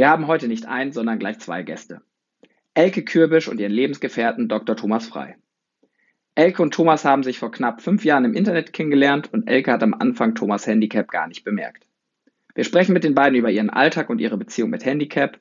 [0.00, 2.00] Wir haben heute nicht ein, sondern gleich zwei Gäste.
[2.72, 4.74] Elke Kürbisch und ihren Lebensgefährten Dr.
[4.74, 5.36] Thomas Frei.
[6.34, 9.82] Elke und Thomas haben sich vor knapp fünf Jahren im Internet kennengelernt und Elke hat
[9.82, 11.86] am Anfang Thomas Handicap gar nicht bemerkt.
[12.54, 15.38] Wir sprechen mit den beiden über ihren Alltag und ihre Beziehung mit Handicap,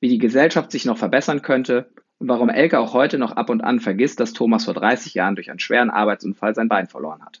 [0.00, 3.62] wie die Gesellschaft sich noch verbessern könnte und warum Elke auch heute noch ab und
[3.62, 7.40] an vergisst, dass Thomas vor 30 Jahren durch einen schweren Arbeitsunfall sein Bein verloren hat.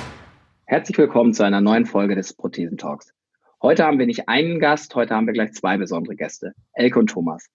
[0.71, 3.13] Herzlich willkommen zu einer neuen Folge des Prothesentalks.
[3.61, 7.07] Heute haben wir nicht einen Gast, heute haben wir gleich zwei besondere Gäste, Elke und
[7.07, 7.49] Thomas.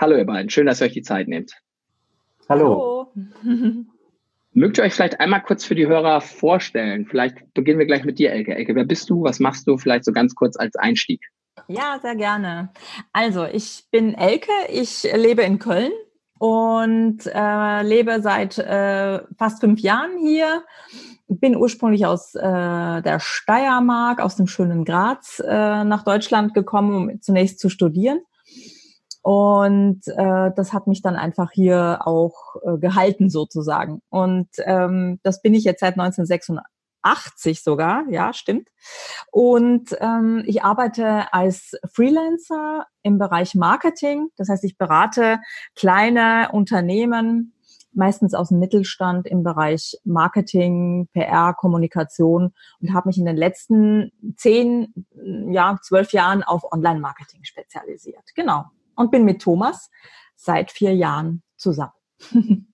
[0.00, 1.52] Hallo ihr beiden, schön, dass ihr euch die Zeit nehmt.
[2.48, 3.12] Hallo.
[3.44, 3.84] Hallo.
[4.54, 7.06] Mögt ihr euch vielleicht einmal kurz für die Hörer vorstellen?
[7.06, 8.56] Vielleicht beginnen wir gleich mit dir, Elke.
[8.56, 9.22] Elke, wer bist du?
[9.22, 9.78] Was machst du?
[9.78, 11.24] Vielleicht so ganz kurz als Einstieg.
[11.68, 12.72] Ja, sehr gerne.
[13.12, 15.92] Also, ich bin Elke, ich lebe in Köln
[16.40, 20.64] und äh, lebe seit äh, fast fünf Jahren hier
[21.40, 22.40] bin ursprünglich aus äh,
[23.02, 28.20] der Steiermark, aus dem schönen Graz äh, nach Deutschland gekommen, um zunächst zu studieren.
[29.22, 34.02] Und äh, das hat mich dann einfach hier auch äh, gehalten sozusagen.
[34.08, 38.68] Und ähm, das bin ich jetzt seit 1986 sogar, ja, stimmt.
[39.30, 44.28] Und ähm, ich arbeite als Freelancer im Bereich Marketing.
[44.36, 45.38] Das heißt, ich berate
[45.76, 47.54] kleine Unternehmen,
[47.94, 54.12] meistens aus dem Mittelstand im Bereich Marketing, PR, Kommunikation und habe mich in den letzten
[54.36, 54.92] zehn,
[55.50, 58.24] ja, zwölf Jahren auf Online-Marketing spezialisiert.
[58.34, 58.64] Genau.
[58.94, 59.90] Und bin mit Thomas
[60.36, 61.92] seit vier Jahren zusammen.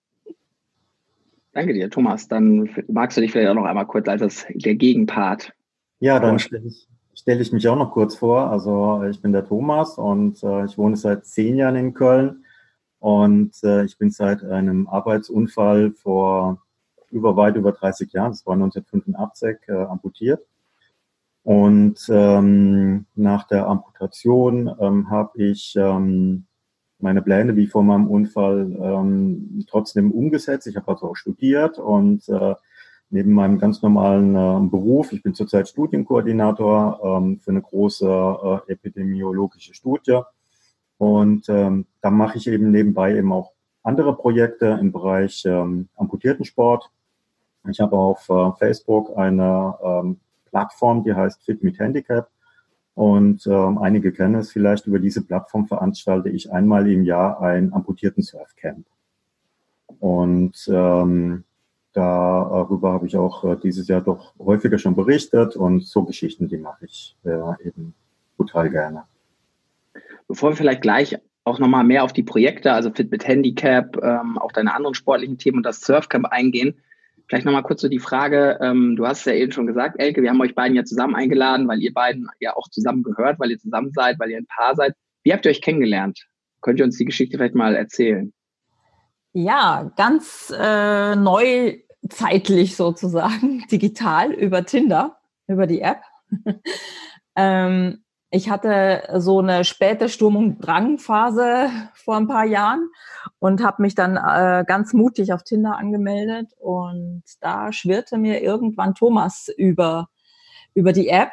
[1.53, 2.29] Danke dir, Thomas.
[2.29, 5.53] Dann magst du dich vielleicht auch noch einmal kurz als der Gegenpart.
[6.01, 8.51] Ja, dann stelle ich, stell ich mich auch noch kurz vor.
[8.51, 12.45] Also ich bin der Thomas und äh, ich wohne seit zehn Jahren in Köln
[13.01, 16.63] und äh, ich bin seit einem Arbeitsunfall vor
[17.11, 20.45] über weit über 30 Jahren, das war 1985, äh, amputiert.
[21.43, 26.45] Und ähm, nach der Amputation ähm, habe ich ähm,
[26.99, 30.67] meine Pläne wie vor meinem Unfall ähm, trotzdem umgesetzt.
[30.67, 32.55] Ich habe also auch studiert und äh,
[33.11, 38.73] neben meinem ganz normalen äh, Beruf, ich bin zurzeit Studienkoordinator ähm, für eine große äh,
[38.73, 40.21] epidemiologische Studie,
[40.99, 46.45] und ähm, da mache ich eben nebenbei eben auch andere Projekte im Bereich ähm, amputierten
[46.45, 46.91] Sport.
[47.69, 52.29] Ich habe auf äh, Facebook eine ähm, Plattform, die heißt Fit mit Handicap.
[52.95, 57.73] Und ähm, einige kennen es vielleicht, über diese Plattform veranstalte ich einmal im Jahr ein
[57.73, 58.85] amputierten Surfcamp.
[60.01, 61.45] Und ähm,
[61.93, 66.59] darüber habe ich auch äh, dieses Jahr doch häufiger schon berichtet und so Geschichten, die
[66.59, 67.95] mache ich äh, eben
[68.37, 69.05] total gerne.
[70.27, 74.39] Bevor wir vielleicht gleich auch nochmal mehr auf die Projekte, also Fit mit Handicap, ähm,
[74.39, 76.81] auch deine anderen sportlichen Themen und das Surfcamp eingehen,
[77.27, 80.23] vielleicht nochmal kurz so die Frage, ähm, du hast es ja eben schon gesagt, Elke,
[80.23, 83.51] wir haben euch beiden ja zusammen eingeladen, weil ihr beiden ja auch zusammen gehört, weil
[83.51, 84.95] ihr zusammen seid, weil ihr ein Paar seid.
[85.23, 86.27] Wie habt ihr euch kennengelernt?
[86.61, 88.33] Könnt ihr uns die Geschichte vielleicht mal erzählen?
[89.33, 96.01] Ja, ganz äh, neuzeitlich sozusagen, digital über Tinder, über die App.
[97.37, 102.89] ähm, ich hatte so eine späte Sturm- und Drangphase vor ein paar Jahren
[103.39, 108.95] und habe mich dann äh, ganz mutig auf Tinder angemeldet und da schwirrte mir irgendwann
[108.95, 110.09] Thomas über
[110.75, 111.33] über die App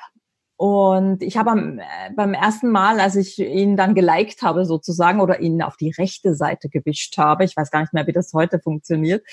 [0.57, 5.41] und ich habe äh, beim ersten Mal, als ich ihn dann geliked habe sozusagen oder
[5.41, 8.59] ihn auf die rechte Seite gewischt habe, ich weiß gar nicht mehr, wie das heute
[8.59, 9.25] funktioniert,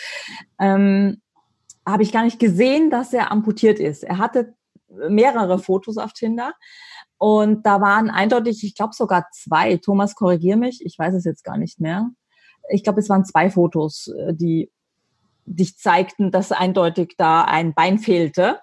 [0.58, 1.22] ähm,
[1.86, 4.02] habe ich gar nicht gesehen, dass er amputiert ist.
[4.02, 4.54] Er hatte
[5.08, 6.54] mehrere Fotos auf Tinder
[7.22, 9.76] und da waren eindeutig, ich glaube sogar zwei.
[9.76, 12.10] Thomas, korrigier mich, ich weiß es jetzt gar nicht mehr.
[12.68, 14.72] Ich glaube, es waren zwei Fotos, äh, die
[15.44, 18.58] dich zeigten, dass eindeutig da ein Bein fehlte.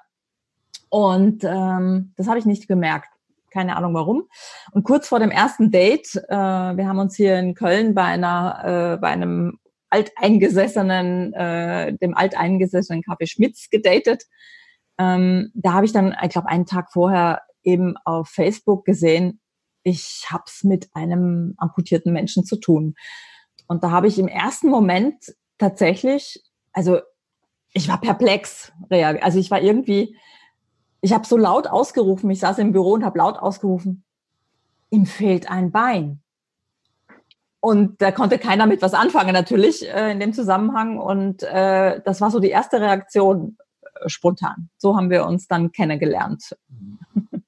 [0.89, 3.07] Und ähm, das habe ich nicht gemerkt.
[3.49, 4.27] Keine Ahnung warum.
[4.73, 8.95] Und kurz vor dem ersten Date, äh, wir haben uns hier in Köln bei einer,
[8.95, 9.57] äh, bei einem
[9.89, 14.25] alteingesessenen, äh, dem alteingesessenen Kaffee Schmitz gedatet.
[14.97, 19.39] Ähm, da habe ich dann, ich glaube, einen Tag vorher eben auf Facebook gesehen,
[19.83, 22.95] ich habe es mit einem amputierten Menschen zu tun.
[23.67, 25.15] Und da habe ich im ersten Moment
[25.57, 26.43] tatsächlich,
[26.73, 26.99] also
[27.73, 30.17] ich war perplex, also ich war irgendwie,
[31.01, 34.03] ich habe so laut ausgerufen, ich saß im Büro und habe laut ausgerufen,
[34.89, 36.21] ihm fehlt ein Bein.
[37.61, 40.97] Und da konnte keiner mit was anfangen, natürlich, äh, in dem Zusammenhang.
[40.97, 44.69] Und äh, das war so die erste Reaktion äh, spontan.
[44.77, 46.55] So haben wir uns dann kennengelernt.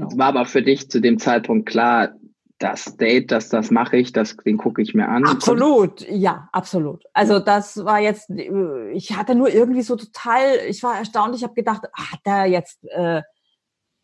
[0.00, 0.18] genau.
[0.18, 2.10] War aber für dich zu dem Zeitpunkt klar,
[2.58, 5.26] das Date, das, das mache ich, das, den gucke ich mir an.
[5.26, 7.04] Absolut, ja, absolut.
[7.12, 11.54] Also das war jetzt, ich hatte nur irgendwie so total, ich war erstaunt, ich habe
[11.54, 13.22] gedacht, hat er jetzt äh,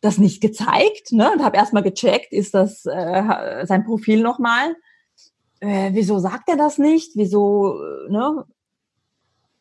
[0.01, 1.31] das nicht gezeigt, ne?
[1.31, 4.75] Und habe erstmal gecheckt, ist das äh, sein Profil nochmal?
[5.59, 7.11] Äh, wieso sagt er das nicht?
[7.15, 7.79] Wieso,
[8.09, 8.45] ne?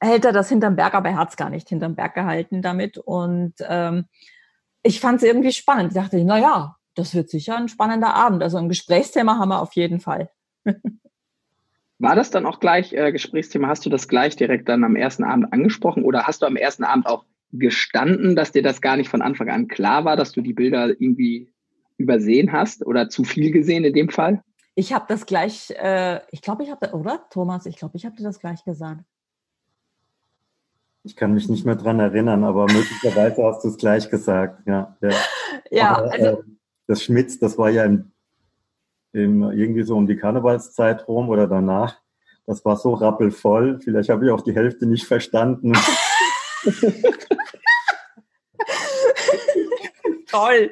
[0.01, 2.97] Hält er das hinterm Berg, aber er hat es gar nicht hinterm Berg gehalten damit.
[2.97, 4.07] Und ähm,
[4.83, 5.93] ich fand es irgendwie spannend.
[5.93, 8.43] Ich dachte, na ja, das wird sicher ein spannender Abend.
[8.43, 10.31] Also ein Gesprächsthema haben wir auf jeden Fall.
[11.99, 13.69] War das dann auch gleich äh, Gesprächsthema?
[13.69, 16.85] Hast du das gleich direkt dann am ersten Abend angesprochen oder hast du am ersten
[16.85, 20.41] Abend auch gestanden, dass dir das gar nicht von Anfang an klar war, dass du
[20.41, 21.53] die Bilder irgendwie
[21.99, 24.43] übersehen hast oder zu viel gesehen in dem Fall?
[24.75, 28.17] Ich habe das gleich, äh, ich glaube, ich habe, oder Thomas, ich glaube, ich habe
[28.17, 29.05] dir das gleich gesagt.
[31.03, 34.67] Ich kann mich nicht mehr dran erinnern, aber möglicherweise hast du es gleich gesagt.
[34.67, 35.11] Ja, ja.
[35.71, 36.37] ja aber, also, äh,
[36.87, 38.13] das Schmitz, das war ja im,
[39.13, 41.97] im, irgendwie so um die Karnevalszeit rum oder danach.
[42.47, 43.81] Das war so rappelvoll.
[43.81, 45.73] Vielleicht habe ich auch die Hälfte nicht verstanden.
[50.27, 50.71] Toll.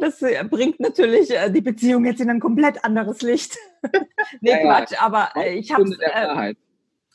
[0.00, 0.20] Das
[0.50, 3.58] bringt natürlich äh, die Beziehung jetzt in ein komplett anderes Licht.
[4.40, 6.54] nee, ja, Quatsch, aber äh, ich habe äh,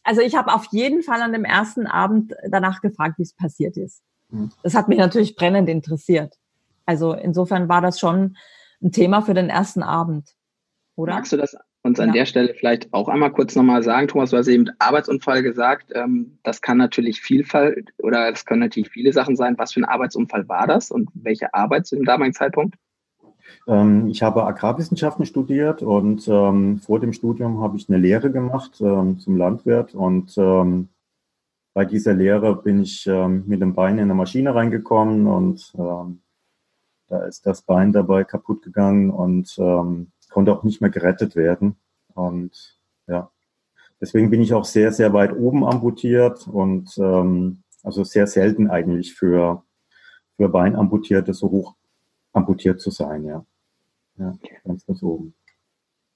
[0.06, 3.76] also ich habe auf jeden Fall an dem ersten Abend danach gefragt, wie es passiert
[3.76, 4.02] ist.
[4.30, 4.52] Hm.
[4.64, 6.36] Das hat mich natürlich brennend interessiert.
[6.86, 8.38] Also insofern war das schon
[8.82, 10.30] ein Thema für den ersten Abend,
[10.96, 11.16] oder?
[11.16, 12.14] Magst du das uns an ja.
[12.14, 15.92] der Stelle vielleicht auch einmal kurz nochmal sagen, Thomas, du hast eben Arbeitsunfall gesagt.
[15.94, 19.56] Ähm, das kann natürlich Vielfalt oder das können natürlich viele Sachen sein.
[19.58, 22.76] Was für ein Arbeitsunfall war das und welche Arbeit zu dem damaligen Zeitpunkt?
[23.68, 28.80] Ähm, ich habe Agrarwissenschaften studiert und ähm, vor dem Studium habe ich eine Lehre gemacht
[28.82, 30.36] ähm, zum Landwirt und
[31.74, 37.46] bei dieser Lehre bin ich mit dem Bein in eine Maschine reingekommen und da ist
[37.46, 39.54] das Bein dabei kaputt gegangen und
[40.30, 41.76] konnte auch nicht mehr gerettet werden.
[42.14, 43.30] Und ja,
[44.00, 49.62] deswegen bin ich auch sehr, sehr weit oben amputiert und also sehr selten eigentlich für,
[50.38, 51.76] für Beinamputierte so hoch
[52.36, 53.46] amputiert zu sein, ja.
[54.18, 54.34] Ja,
[54.64, 55.34] ganz, ganz oben.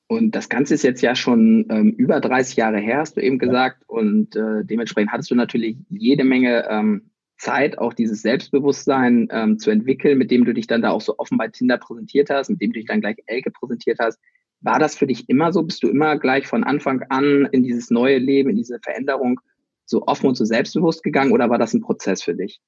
[0.08, 3.38] Und das Ganze ist jetzt ja schon ähm, über 30 Jahre her, hast du eben
[3.38, 3.84] gesagt.
[3.88, 3.98] Ja.
[3.98, 9.70] Und äh, dementsprechend hattest du natürlich jede Menge ähm, Zeit, auch dieses Selbstbewusstsein ähm, zu
[9.70, 12.62] entwickeln, mit dem du dich dann da auch so offen bei Tinder präsentiert hast, mit
[12.62, 14.20] dem du dich dann gleich Elke präsentiert hast.
[14.62, 15.64] War das für dich immer so?
[15.64, 19.40] Bist du immer gleich von Anfang an in dieses neue Leben, in diese Veränderung
[19.86, 22.60] so offen und so selbstbewusst gegangen oder war das ein Prozess für dich?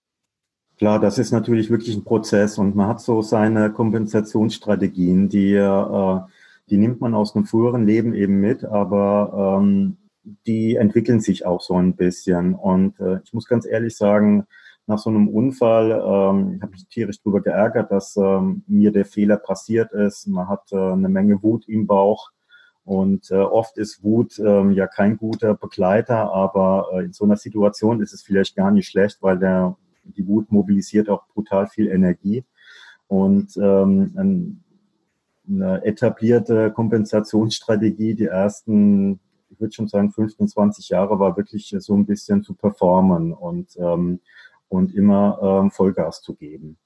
[0.82, 6.20] Klar, das ist natürlich wirklich ein Prozess und man hat so seine Kompensationsstrategien, die, äh,
[6.72, 9.98] die nimmt man aus einem früheren Leben eben mit, aber ähm,
[10.48, 12.56] die entwickeln sich auch so ein bisschen.
[12.56, 14.48] Und äh, ich muss ganz ehrlich sagen,
[14.88, 19.38] nach so einem Unfall ähm, habe ich tierisch darüber geärgert, dass ähm, mir der Fehler
[19.38, 20.26] passiert ist.
[20.28, 22.32] Man hat äh, eine Menge Wut im Bauch.
[22.86, 27.38] Und äh, oft ist Wut ähm, ja kein guter Begleiter, aber äh, in so einer
[27.38, 31.88] Situation ist es vielleicht gar nicht schlecht, weil der, die Wut mobilisiert auch brutal viel
[31.88, 32.44] Energie.
[33.08, 34.62] Und ähm,
[35.48, 39.20] eine etablierte Kompensationsstrategie, die ersten
[39.52, 43.76] ich würde schon sagen, 15, 20 Jahre war wirklich so ein bisschen zu performen und,
[43.78, 44.22] ähm,
[44.70, 46.78] und immer ähm, Vollgas zu geben.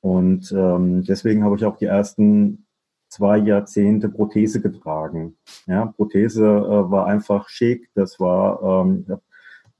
[0.00, 2.66] Und ähm, deswegen habe ich auch die ersten
[3.08, 5.36] zwei Jahrzehnte Prothese getragen.
[5.66, 9.04] Ja, Prothese äh, war einfach schick, das war ähm,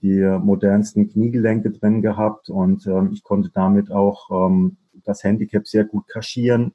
[0.02, 5.84] die modernsten Kniegelenke drin gehabt und ähm, ich konnte damit auch ähm, das Handicap sehr
[5.84, 6.72] gut kaschieren.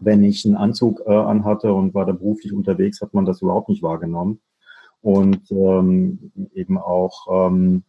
[0.00, 3.68] Wenn ich einen Anzug äh, anhatte und war da beruflich unterwegs, hat man das überhaupt
[3.68, 4.40] nicht wahrgenommen
[5.00, 7.82] und ähm, eben auch, ähm,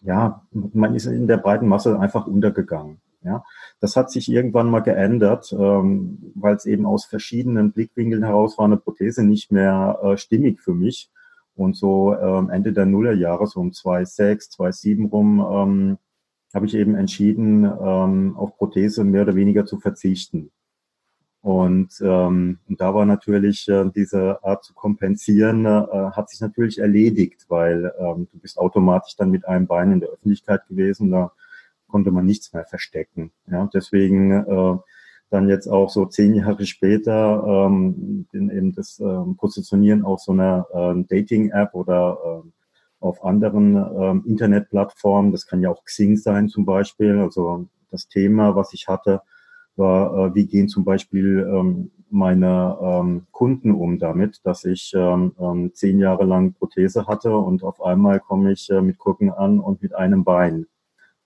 [0.00, 3.00] ja, man ist in der breiten Masse einfach untergegangen.
[3.22, 3.42] Ja,
[3.80, 8.64] das hat sich irgendwann mal geändert, ähm, weil es eben aus verschiedenen Blickwinkeln heraus war
[8.64, 11.10] eine Prothese nicht mehr äh, stimmig für mich.
[11.58, 15.98] Und so ähm, Ende der Nullerjahre, so um 2,6, 2,7 rum, ähm,
[16.54, 20.52] habe ich eben entschieden, ähm, auf Prothese mehr oder weniger zu verzichten.
[21.40, 26.78] Und, ähm, und da war natürlich äh, diese Art zu kompensieren, äh, hat sich natürlich
[26.78, 31.32] erledigt, weil ähm, du bist automatisch dann mit einem Bein in der Öffentlichkeit gewesen, da
[31.88, 33.32] konnte man nichts mehr verstecken.
[33.50, 34.78] Ja, deswegen äh,
[35.30, 40.66] dann jetzt auch so zehn Jahre später ähm, eben das ähm, Positionieren auf so einer
[40.74, 42.52] ähm, Dating-App oder ähm,
[43.00, 48.56] auf anderen ähm, Internetplattformen, das kann ja auch Xing sein zum Beispiel, also das Thema,
[48.56, 49.22] was ich hatte,
[49.76, 55.32] war, äh, wie gehen zum Beispiel ähm, meine ähm, Kunden um damit, dass ich ähm,
[55.38, 59.60] ähm, zehn Jahre lang Prothese hatte und auf einmal komme ich äh, mit Krücken an
[59.60, 60.66] und mit einem Bein.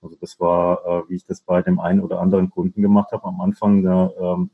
[0.03, 3.25] Also das war, äh, wie ich das bei dem einen oder anderen Kunden gemacht habe,
[3.25, 4.49] am Anfang eine, ähm,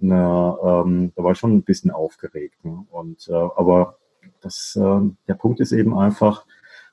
[0.00, 2.64] ähm, da war ich schon ein bisschen aufgeregt.
[2.64, 2.86] Ne?
[2.90, 3.98] Und äh, aber
[4.40, 6.46] das, äh, der Punkt ist eben einfach,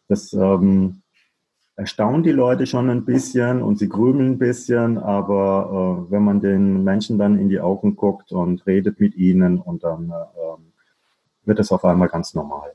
[0.08, 1.02] dass ähm,
[1.78, 6.42] erstaunt die Leute schon ein bisschen und sie grübeln ein bisschen, aber äh, wenn man
[6.42, 11.60] den Menschen dann in die Augen guckt und redet mit ihnen und dann äh, wird
[11.60, 12.74] es auf einmal ganz normal.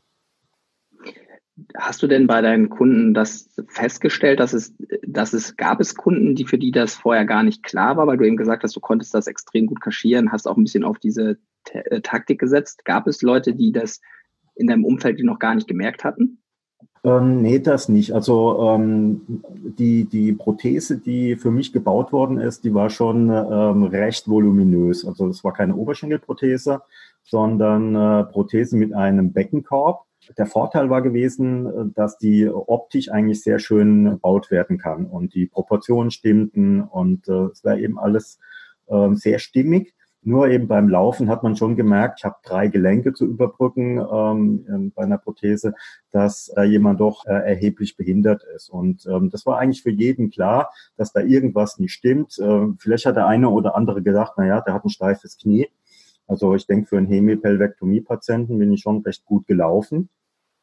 [1.77, 4.75] Hast du denn bei deinen Kunden das festgestellt, dass es,
[5.07, 8.17] dass es, gab es Kunden, die für die das vorher gar nicht klar war, weil
[8.17, 10.99] du eben gesagt hast, du konntest das extrem gut kaschieren, hast auch ein bisschen auf
[10.99, 11.39] diese
[11.73, 12.85] äh, Taktik gesetzt.
[12.85, 14.01] Gab es Leute, die das
[14.55, 16.39] in deinem Umfeld noch gar nicht gemerkt hatten?
[17.05, 18.13] Ähm, nee, das nicht.
[18.13, 19.23] Also ähm,
[19.79, 25.05] die, die Prothese, die für mich gebaut worden ist, die war schon ähm, recht voluminös.
[25.05, 26.83] Also es war keine Oberschenkelprothese,
[27.25, 30.05] sondern äh, Prothese mit einem Beckenkorb.
[30.39, 35.47] Der Vorteil war gewesen, dass die optisch eigentlich sehr schön gebaut werden kann und die
[35.47, 38.39] Proportionen stimmten und äh, es war eben alles
[38.87, 39.95] äh, sehr stimmig.
[40.25, 44.93] Nur eben beim Laufen hat man schon gemerkt, ich habe drei Gelenke zu überbrücken ähm,
[44.95, 45.75] bei einer Prothese,
[46.13, 48.71] dass äh, jemand doch äh, erheblich behindert ist.
[48.71, 52.39] Und ähm, das war eigentlich für jeden klar, dass da irgendwas nicht stimmt.
[52.41, 55.69] Ähm, vielleicht hat der eine oder andere gedacht, na ja, der hat ein steifes Knie.
[56.27, 60.09] Also ich denke, für einen Hemipelvektomie-Patienten bin ich schon recht gut gelaufen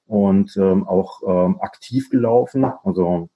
[0.07, 2.65] und ähm, auch ähm, aktiv gelaufen.
[2.83, 3.29] Also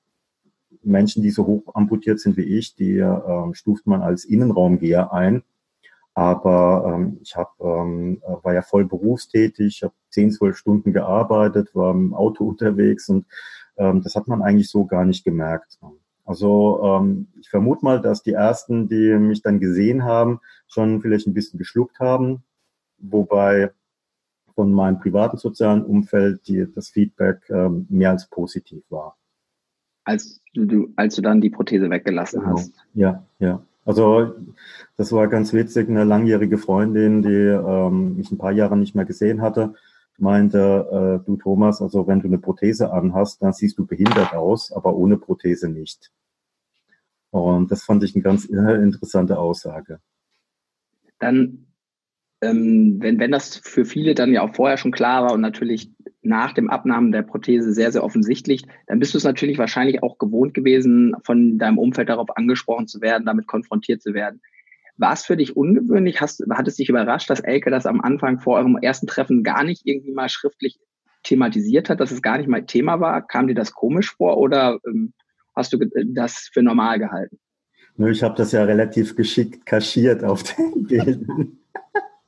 [0.82, 5.44] Menschen, die so hoch amputiert sind wie ich, die ähm, stuft man als Innenraumgeher ein.
[6.16, 11.92] Aber ähm, ich hab, ähm, war ja voll berufstätig, habe zehn, zwölf Stunden gearbeitet, war
[11.92, 13.26] im Auto unterwegs und
[13.78, 15.80] ähm, das hat man eigentlich so gar nicht gemerkt.
[16.26, 21.28] Also ähm, ich vermute mal, dass die ersten, die mich dann gesehen haben, schon vielleicht
[21.28, 22.44] ein bisschen geschluckt haben,
[22.98, 23.72] wobei
[24.56, 29.18] von meinem privaten sozialen Umfeld die, das Feedback ähm, mehr als positiv war.
[30.06, 32.54] Als du, als du dann die Prothese weggelassen genau.
[32.54, 32.74] hast.
[32.94, 33.62] Ja, ja.
[33.86, 34.34] Also
[34.96, 35.90] das war ganz witzig.
[35.90, 39.76] Eine langjährige Freundin, die ähm, mich ein paar Jahre nicht mehr gesehen hatte,
[40.18, 44.72] meinte, äh, du Thomas, also wenn du eine Prothese anhast, dann siehst du behindert aus,
[44.72, 46.12] aber ohne Prothese nicht.
[47.32, 50.00] Und das fand ich eine ganz interessante Aussage.
[51.20, 51.68] Dann,
[52.42, 55.92] ähm, wenn, wenn das für viele dann ja auch vorher schon klar war und natürlich
[56.22, 60.18] nach dem Abnahmen der Prothese sehr, sehr offensichtlich, dann bist du es natürlich wahrscheinlich auch
[60.18, 64.42] gewohnt gewesen, von deinem Umfeld darauf angesprochen zu werden, damit konfrontiert zu werden.
[65.04, 66.22] War es für dich ungewöhnlich?
[66.22, 69.66] Hast, hat es dich überrascht, dass Elke das am Anfang vor eurem ersten Treffen gar
[69.66, 70.80] nicht irgendwie mal schriftlich
[71.24, 73.22] thematisiert hat, dass es gar nicht mal Thema war?
[73.28, 75.12] Kam dir das komisch vor oder ähm,
[75.58, 75.80] hast du
[76.14, 77.38] das für normal gehalten?
[77.98, 81.58] Nö, ich habe das ja relativ geschickt kaschiert auf den Bildern.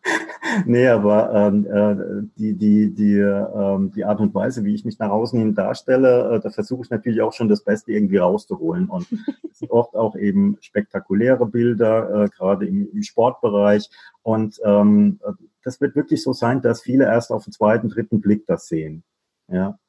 [0.66, 5.00] nee, aber ähm, äh, die, die, die, ähm, die Art und Weise, wie ich mich
[5.00, 8.88] nach außen hin darstelle, äh, da versuche ich natürlich auch schon das Beste irgendwie rauszuholen.
[8.90, 9.08] Und
[9.52, 13.90] es sind oft auch eben spektakuläre Bilder, äh, gerade im, im Sportbereich.
[14.22, 15.20] Und ähm,
[15.64, 19.04] das wird wirklich so sein, dass viele erst auf den zweiten, dritten Blick das sehen.
[19.48, 19.80] Ja.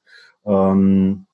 [0.45, 1.27] Ähm,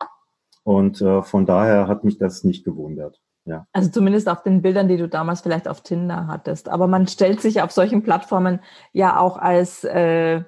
[0.64, 3.21] und äh, von daher hat mich das nicht gewundert.
[3.44, 3.66] Ja.
[3.72, 6.68] Also zumindest auf den Bildern, die du damals vielleicht auf Tinder hattest.
[6.68, 8.60] Aber man stellt sich auf solchen Plattformen
[8.92, 10.42] ja auch als äh,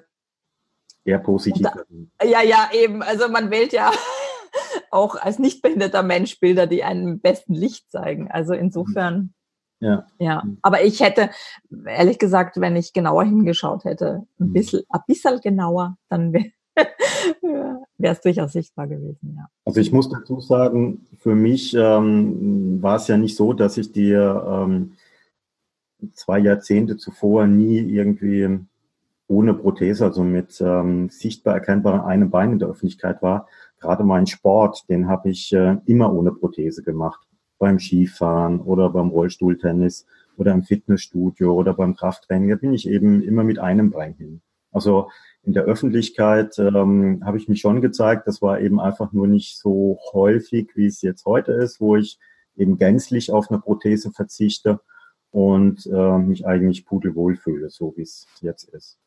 [1.03, 1.61] eher positiv.
[1.61, 1.73] Da,
[2.25, 3.01] ja, ja, eben.
[3.03, 3.91] Also man wählt ja
[4.91, 8.31] auch als nicht behinderter Mensch Bilder, die einen im besten Licht zeigen.
[8.31, 9.33] Also insofern.
[9.81, 10.07] Ja.
[10.19, 10.43] Ja.
[10.61, 11.29] Aber ich hätte,
[11.85, 14.53] ehrlich gesagt, wenn ich genauer hingeschaut hätte, ein mhm.
[14.53, 16.51] bisschen, ein bisschen genauer, dann wäre
[17.97, 19.47] wäre es durchaus sichtbar gewesen, ja.
[19.65, 23.91] Also ich muss dazu sagen, für mich ähm, war es ja nicht so, dass ich
[23.91, 24.93] die ähm,
[26.13, 28.59] zwei Jahrzehnte zuvor nie irgendwie
[29.27, 33.47] ohne Prothese, also mit ähm, sichtbar erkennbarem einem Bein in der Öffentlichkeit war.
[33.79, 37.27] Gerade mein Sport, den habe ich äh, immer ohne Prothese gemacht.
[37.57, 40.05] Beim Skifahren oder beim Rollstuhltennis
[40.37, 44.41] oder im Fitnessstudio oder beim Krafttraining, da bin ich eben immer mit einem Bein hin.
[44.71, 45.09] Also
[45.45, 48.27] in der Öffentlichkeit ähm, habe ich mich schon gezeigt.
[48.27, 52.19] Das war eben einfach nur nicht so häufig, wie es jetzt heute ist, wo ich
[52.55, 54.79] eben gänzlich auf eine Prothese verzichte
[55.31, 58.97] und äh, mich eigentlich pudelwohl fühle, so wie es jetzt ist.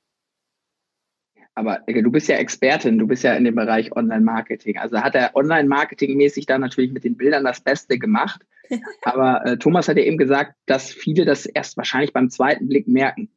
[1.54, 4.78] Aber du bist ja Expertin, du bist ja in dem Bereich Online-Marketing.
[4.78, 8.42] Also hat er Online-Marketing-mäßig da natürlich mit den Bildern das Beste gemacht.
[9.02, 12.86] Aber äh, Thomas hat ja eben gesagt, dass viele das erst wahrscheinlich beim zweiten Blick
[12.86, 13.28] merken.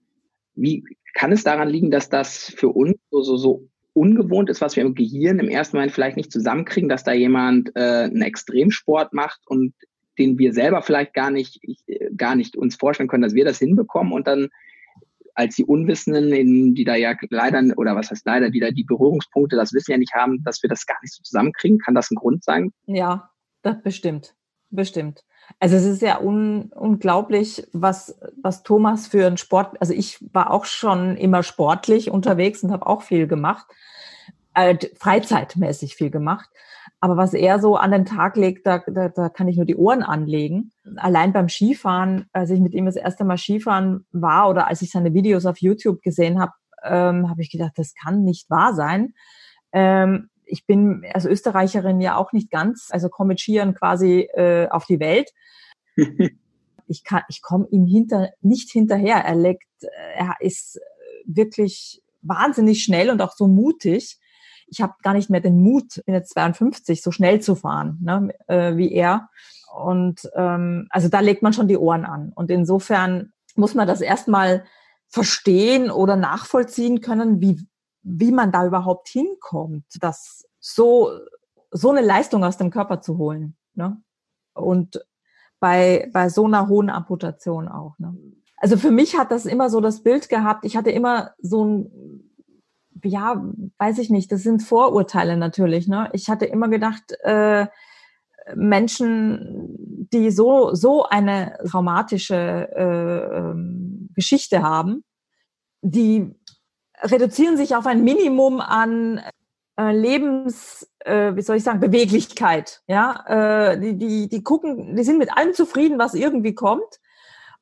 [0.55, 4.75] Wie kann es daran liegen, dass das für uns so, so, so ungewohnt ist, was
[4.75, 9.13] wir im Gehirn im ersten Moment vielleicht nicht zusammenkriegen, dass da jemand äh, einen Extremsport
[9.13, 9.73] macht und
[10.17, 11.59] den wir selber vielleicht gar nicht,
[12.15, 14.49] gar nicht uns vorstellen können, dass wir das hinbekommen und dann
[15.33, 19.55] als die Unwissenden, die da ja leider, oder was heißt leider, die da die Berührungspunkte,
[19.55, 21.79] das Wissen ja nicht haben, dass wir das gar nicht so zusammenkriegen.
[21.79, 22.71] Kann das ein Grund sein?
[22.85, 23.29] Ja,
[23.61, 24.35] das bestimmt.
[24.69, 25.23] Bestimmt.
[25.59, 30.51] Also es ist ja un, unglaublich, was, was Thomas für ein Sport, also ich war
[30.51, 33.65] auch schon immer sportlich unterwegs und habe auch viel gemacht,
[34.53, 36.49] äh, freizeitmäßig viel gemacht.
[36.99, 39.75] Aber was er so an den Tag legt, da, da, da kann ich nur die
[39.75, 40.71] Ohren anlegen.
[40.97, 44.91] Allein beim Skifahren, als ich mit ihm das erste Mal Skifahren war oder als ich
[44.91, 46.53] seine Videos auf YouTube gesehen habe,
[46.83, 49.13] ähm, habe ich gedacht, das kann nicht wahr sein.
[49.71, 54.67] Ähm, ich bin als Österreicherin ja auch nicht ganz, also komme mit Skiern quasi äh,
[54.69, 55.31] auf die Welt.
[56.87, 59.17] ich kann, ich komme ihm hinter, nicht hinterher.
[59.17, 59.67] Er leckt,
[60.15, 60.79] er ist
[61.25, 64.19] wirklich wahnsinnig schnell und auch so mutig
[64.71, 68.33] ich habe gar nicht mehr den Mut, bin jetzt 52, so schnell zu fahren, ne,
[68.47, 69.29] äh, wie er.
[69.75, 72.31] Und ähm, also da legt man schon die Ohren an.
[72.33, 74.63] Und insofern muss man das erstmal
[75.07, 77.59] verstehen oder nachvollziehen können, wie,
[78.03, 81.11] wie man da überhaupt hinkommt, das so,
[81.71, 83.55] so eine Leistung aus dem Körper zu holen.
[83.73, 84.01] Ne?
[84.53, 85.03] Und
[85.59, 87.97] bei, bei so einer hohen Amputation auch.
[87.99, 88.15] Ne?
[88.57, 92.31] Also für mich hat das immer so das Bild gehabt, ich hatte immer so ein
[93.03, 93.43] ja,
[93.77, 95.87] weiß ich nicht, das sind Vorurteile natürlich.
[95.87, 96.09] Ne?
[96.13, 97.67] Ich hatte immer gedacht, äh,
[98.55, 102.35] Menschen, die so, so eine traumatische
[102.75, 105.03] äh, ähm, Geschichte haben,
[105.81, 106.35] die
[107.01, 109.21] reduzieren sich auf ein Minimum an
[109.77, 112.81] äh, Lebens, äh, wie soll ich sagen, Beweglichkeit.
[112.87, 116.99] Ja, äh, die, die, die gucken, die sind mit allem zufrieden, was irgendwie kommt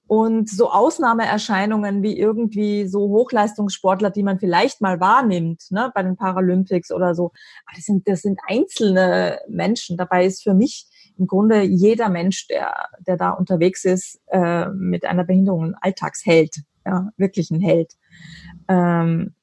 [0.10, 6.16] und so Ausnahmeerscheinungen wie irgendwie so Hochleistungssportler, die man vielleicht mal wahrnimmt, ne, bei den
[6.18, 7.32] Paralympics oder so,
[7.76, 9.98] das sind, das sind einzelne Menschen.
[9.98, 10.88] Dabei ist für mich
[11.20, 16.56] im Grunde jeder Mensch, der, der da unterwegs ist, äh, mit einer Behinderung ein Alltagsheld,
[16.88, 17.94] ja, wirklich ein Held.
[18.70, 19.34] Ähm,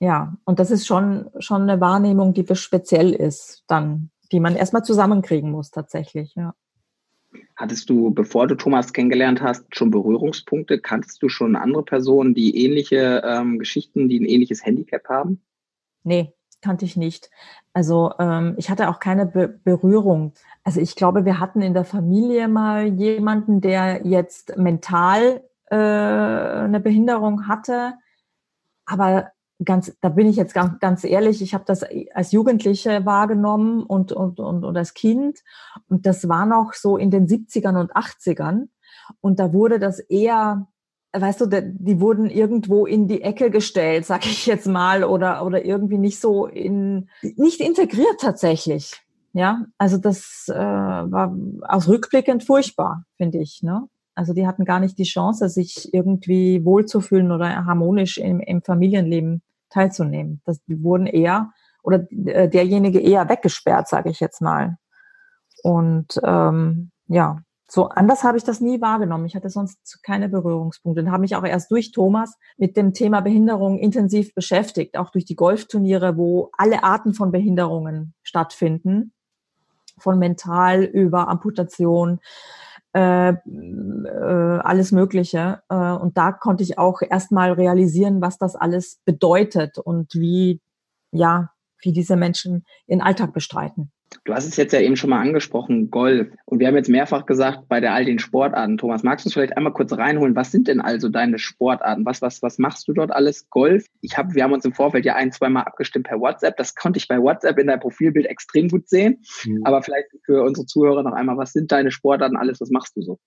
[0.00, 4.84] ja, und das ist schon, schon eine Wahrnehmung, die speziell ist, dann, die man erstmal
[4.84, 6.54] zusammenkriegen muss, tatsächlich, ja.
[7.56, 10.78] Hattest du, bevor du Thomas kennengelernt hast, schon Berührungspunkte?
[10.80, 15.42] Kanntest du schon andere Personen, die ähnliche ähm, Geschichten, die ein ähnliches Handicap haben?
[16.04, 16.32] Nee,
[16.62, 17.30] kannte ich nicht.
[17.72, 20.32] Also ähm, ich hatte auch keine Be Berührung.
[20.64, 26.80] Also ich glaube, wir hatten in der Familie mal jemanden, der jetzt mental äh, eine
[26.80, 27.94] Behinderung hatte,
[28.88, 29.30] aber
[29.64, 34.12] ganz, da bin ich jetzt ganz, ganz ehrlich, ich habe das als Jugendliche wahrgenommen und,
[34.12, 35.38] und, und, und als Kind.
[35.88, 38.68] Und das war noch so in den 70ern und 80ern.
[39.20, 40.68] Und da wurde das eher,
[41.12, 45.64] weißt du, die wurden irgendwo in die Ecke gestellt, sag ich jetzt mal, oder, oder
[45.64, 49.02] irgendwie nicht so in, nicht integriert tatsächlich.
[49.34, 53.62] Ja, also das äh, war aus rückblickend furchtbar, finde ich.
[53.62, 53.88] Ne?
[54.18, 59.42] Also die hatten gar nicht die Chance, sich irgendwie wohlzufühlen oder harmonisch im, im Familienleben
[59.70, 60.42] teilzunehmen.
[60.44, 61.52] Das, die wurden eher
[61.84, 64.76] oder äh, derjenige eher weggesperrt, sage ich jetzt mal.
[65.62, 69.24] Und ähm, ja, so anders habe ich das nie wahrgenommen.
[69.26, 73.20] Ich hatte sonst keine Berührungspunkte und habe mich auch erst durch Thomas mit dem Thema
[73.20, 79.12] Behinderung intensiv beschäftigt, auch durch die Golfturniere, wo alle Arten von Behinderungen stattfinden,
[79.96, 82.18] von mental über Amputation,
[82.94, 85.62] äh, äh, alles Mögliche.
[85.68, 90.60] Äh, und da konnte ich auch erstmal realisieren, was das alles bedeutet und wie,
[91.12, 91.50] ja,
[91.82, 93.92] wie diese Menschen ihren Alltag bestreiten.
[94.24, 96.28] Du hast es jetzt ja eben schon mal angesprochen, Golf.
[96.46, 99.34] Und wir haben jetzt mehrfach gesagt, bei der all den Sportarten, Thomas, magst du uns
[99.34, 100.34] vielleicht einmal kurz reinholen?
[100.34, 102.06] Was sind denn also deine Sportarten?
[102.06, 103.48] Was, was, was machst du dort alles?
[103.50, 103.86] Golf?
[104.00, 106.56] Ich habe, wir haben uns im Vorfeld ja ein, zwei Mal abgestimmt per WhatsApp.
[106.56, 109.22] Das konnte ich bei WhatsApp in deinem Profilbild extrem gut sehen.
[109.44, 109.64] Mhm.
[109.64, 112.60] Aber vielleicht für unsere Zuhörer noch einmal, was sind deine Sportarten alles?
[112.60, 113.18] Was machst du so?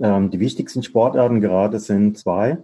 [0.00, 2.58] Ähm, die wichtigsten Sportarten gerade sind zwei.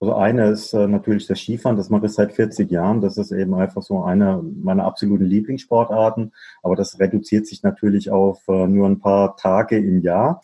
[0.00, 3.02] Also eine ist äh, natürlich das Skifahren, das mache ich seit 40 Jahren.
[3.02, 6.32] Das ist eben einfach so eine meiner absoluten Lieblingssportarten.
[6.62, 10.40] Aber das reduziert sich natürlich auf äh, nur ein paar Tage im Jahr.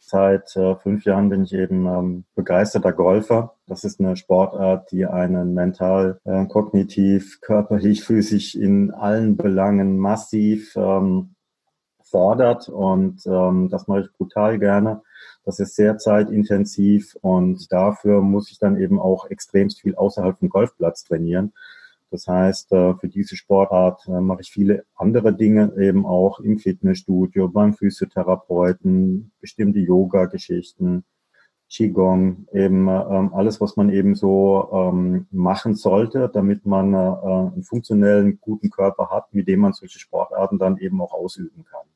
[0.00, 3.54] Seit äh, fünf Jahren bin ich eben ähm, begeisterter Golfer.
[3.68, 10.74] Das ist eine Sportart, die einen mental, äh, kognitiv, körperlich, physisch in allen Belangen massiv
[10.76, 11.35] ähm,
[12.10, 12.68] fordert.
[12.68, 15.02] Und ähm, das mache ich brutal gerne.
[15.44, 20.48] Das ist sehr zeitintensiv und dafür muss ich dann eben auch extremst viel außerhalb vom
[20.48, 21.52] Golfplatz trainieren.
[22.10, 26.58] Das heißt, äh, für diese Sportart äh, mache ich viele andere Dinge eben auch im
[26.58, 31.04] Fitnessstudio, beim Physiotherapeuten, bestimmte Yoga-Geschichten,
[31.68, 37.64] Qigong, eben ähm, alles, was man eben so ähm, machen sollte, damit man äh, einen
[37.64, 41.86] funktionellen, guten Körper hat, mit dem man solche Sportarten dann eben auch ausüben kann.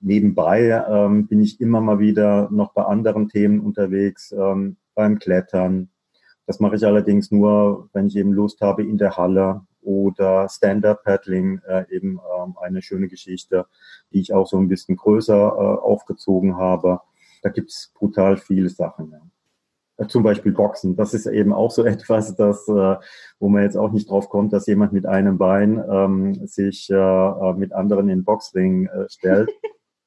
[0.00, 5.90] Nebenbei ähm, bin ich immer mal wieder noch bei anderen Themen unterwegs, ähm, beim Klettern.
[6.46, 11.60] Das mache ich allerdings nur, wenn ich eben Lust habe in der Halle oder Stand-Up-Paddling,
[11.66, 13.66] äh, eben ähm, eine schöne Geschichte,
[14.12, 17.00] die ich auch so ein bisschen größer äh, aufgezogen habe.
[17.42, 19.10] Da gibt's brutal viele Sachen.
[19.10, 19.20] Ja.
[19.96, 20.96] Äh, zum Beispiel Boxen.
[20.96, 22.96] Das ist eben auch so etwas, das, äh,
[23.38, 26.94] wo man jetzt auch nicht drauf kommt, dass jemand mit einem Bein ähm, sich äh,
[26.94, 29.50] äh mit anderen in Boxring äh, stellt.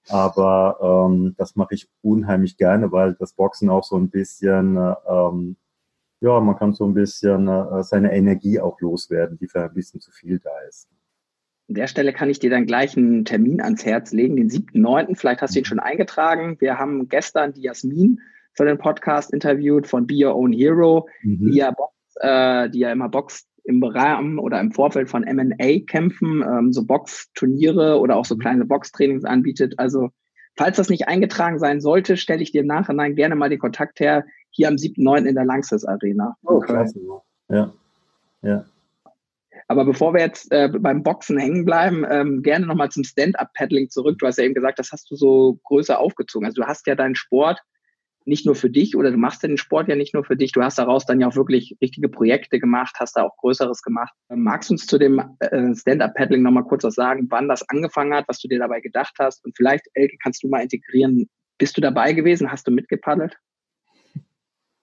[0.10, 4.94] Aber ähm, das mache ich unheimlich gerne, weil das Boxen auch so ein bisschen, äh,
[5.08, 5.58] ähm,
[6.22, 10.00] ja, man kann so ein bisschen äh, seine Energie auch loswerden, die für ein bisschen
[10.00, 10.88] zu viel da ist.
[11.70, 15.18] An der Stelle kann ich dir dann gleich einen Termin ans Herz legen, den 7.9.
[15.18, 16.56] Vielleicht hast du ihn schon eingetragen.
[16.60, 18.22] Wir haben gestern die Jasmin
[18.54, 21.52] für den Podcast interviewt von Be Your Own Hero, mhm.
[21.52, 26.42] die, ja Box, äh, die ja immer boxt im Rahmen oder im Vorfeld von M&A-Kämpfen,
[26.42, 28.40] ähm, so Boxturniere oder auch so mhm.
[28.40, 29.76] kleine Boxtrainings anbietet.
[29.78, 30.10] Also
[30.56, 34.00] falls das nicht eingetragen sein sollte, stelle ich dir im Nachhinein gerne mal den Kontakt
[34.00, 35.26] her, hier am 7.9.
[35.26, 36.36] in der Langsys Arena.
[36.44, 37.00] Oh, klasse.
[37.50, 37.74] Ja,
[38.42, 38.66] ja.
[39.68, 44.18] Aber bevor wir jetzt äh, beim Boxen hängen bleiben, ähm, gerne nochmal zum Stand-Up-Paddling zurück.
[44.18, 46.46] Du hast ja eben gesagt, das hast du so größer aufgezogen.
[46.46, 47.60] Also du hast ja deinen Sport
[48.28, 50.62] nicht nur für dich oder du machst den Sport ja nicht nur für dich, du
[50.62, 54.14] hast daraus dann ja auch wirklich richtige Projekte gemacht, hast da auch Größeres gemacht.
[54.30, 58.26] Magst du uns zu dem äh, Stand-Up-Paddling nochmal kurz was sagen, wann das angefangen hat,
[58.28, 61.82] was du dir dabei gedacht hast und vielleicht, Elke, kannst du mal integrieren, bist du
[61.82, 63.38] dabei gewesen, hast du mitgepaddelt?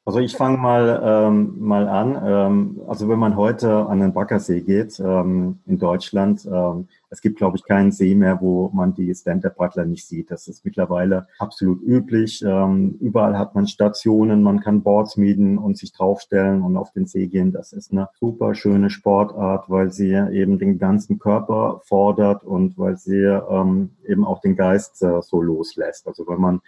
[0.06, 2.22] Also ich fange mal, ähm, mal an.
[2.26, 7.38] Ähm, also wenn man heute an den Baggersee geht ähm, in Deutschland, ähm, es gibt,
[7.38, 10.32] glaube ich, keinen See mehr, wo man die Stand-Up-Paddler nicht sieht.
[10.32, 12.42] Das ist mittlerweile absolut üblich.
[12.44, 17.06] Ähm, überall hat man Stationen, man kann Boards mieten und sich draufstellen und auf den
[17.06, 17.52] See gehen.
[17.52, 22.96] Das ist eine super schöne Sportart, weil sie eben den ganzen Körper fordert und weil
[22.96, 26.08] sie ähm, eben auch den Geist äh, so loslässt.
[26.08, 26.62] Also wenn man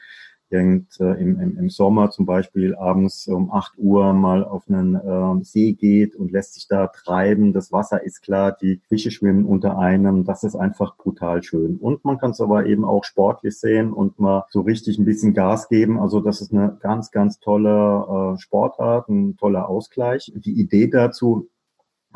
[0.48, 4.94] irgend, äh, im, im, im Sommer zum Beispiel abends um 8 Uhr mal auf einen
[4.94, 7.52] äh, See geht und lässt sich da treiben.
[7.52, 10.24] Das Wasser ist klar, die Fische schwimmen unter einem.
[10.24, 11.76] Das ist einfach brutal schön.
[11.76, 15.34] Und man kann es aber eben auch sportlich sehen und mal so richtig ein bisschen
[15.34, 15.98] Gas geben.
[15.98, 20.32] Also das ist eine ganz, ganz tolle äh, Sportart, ein toller Ausgleich.
[20.34, 21.48] Die Idee dazu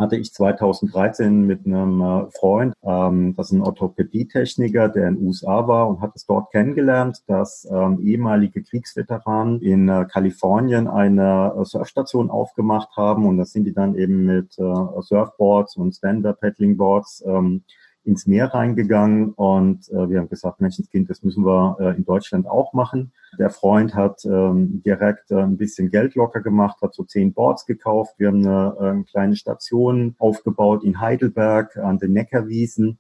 [0.00, 5.26] hatte ich 2013 mit einem äh, Freund, ähm, das ist ein Orthopädietechniker, der in den
[5.26, 11.54] USA war und hat es dort kennengelernt, dass ähm, ehemalige Kriegsveteranen in äh, Kalifornien eine
[11.56, 13.26] äh, Surfstation aufgemacht haben.
[13.26, 17.62] Und da sind die dann eben mit äh, Surfboards und Stand-Up-Paddling-Boards ähm,
[18.04, 22.48] ins Meer reingegangen und äh, wir haben gesagt, Menschenskind, das müssen wir äh, in Deutschland
[22.48, 23.12] auch machen.
[23.38, 27.66] Der Freund hat ähm, direkt äh, ein bisschen Geld locker gemacht, hat so zehn Boards
[27.66, 28.14] gekauft.
[28.18, 32.98] Wir haben eine, äh, eine kleine Station aufgebaut in Heidelberg an den Neckarwiesen.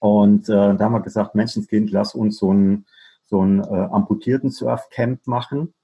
[0.00, 2.86] Und äh, da haben wir gesagt, Menschenskind, lass uns so ein,
[3.24, 5.74] so ein äh, amputierten Surfcamp machen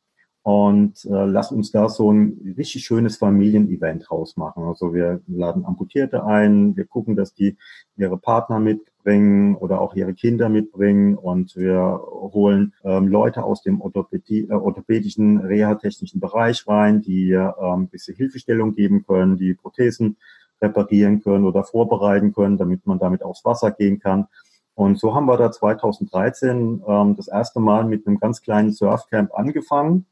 [0.44, 4.62] und äh, lass uns da so ein richtig schönes Familienevent rausmachen.
[4.64, 7.56] Also wir laden Amputierte ein, wir gucken, dass die
[7.96, 13.80] ihre Partner mitbringen oder auch ihre Kinder mitbringen und wir holen ähm, Leute aus dem
[13.80, 20.18] Orthopädie, äh, orthopädischen, reha-technischen Bereich rein, die äh, ein bisschen Hilfestellung geben können, die Prothesen
[20.60, 24.26] reparieren können oder vorbereiten können, damit man damit aufs Wasser gehen kann.
[24.74, 29.32] Und so haben wir da 2013 ähm, das erste Mal mit einem ganz kleinen Surfcamp
[29.32, 30.04] angefangen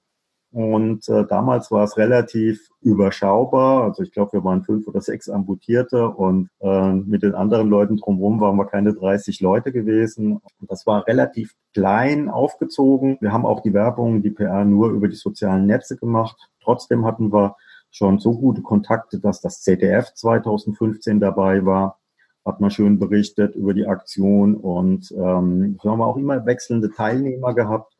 [0.52, 3.84] und äh, damals war es relativ überschaubar.
[3.84, 7.96] Also ich glaube, wir waren fünf oder sechs Amputierte und äh, mit den anderen Leuten
[7.96, 10.40] drumherum waren wir keine 30 Leute gewesen.
[10.60, 13.16] Das war relativ klein aufgezogen.
[13.20, 16.36] Wir haben auch die Werbung, die PR nur über die sozialen Netze gemacht.
[16.62, 17.56] Trotzdem hatten wir
[17.90, 21.98] schon so gute Kontakte, dass das ZDF 2015 dabei war
[22.44, 26.90] hat man schön berichtet über die Aktion und ähm, so haben wir auch immer wechselnde
[26.90, 27.94] Teilnehmer gehabt.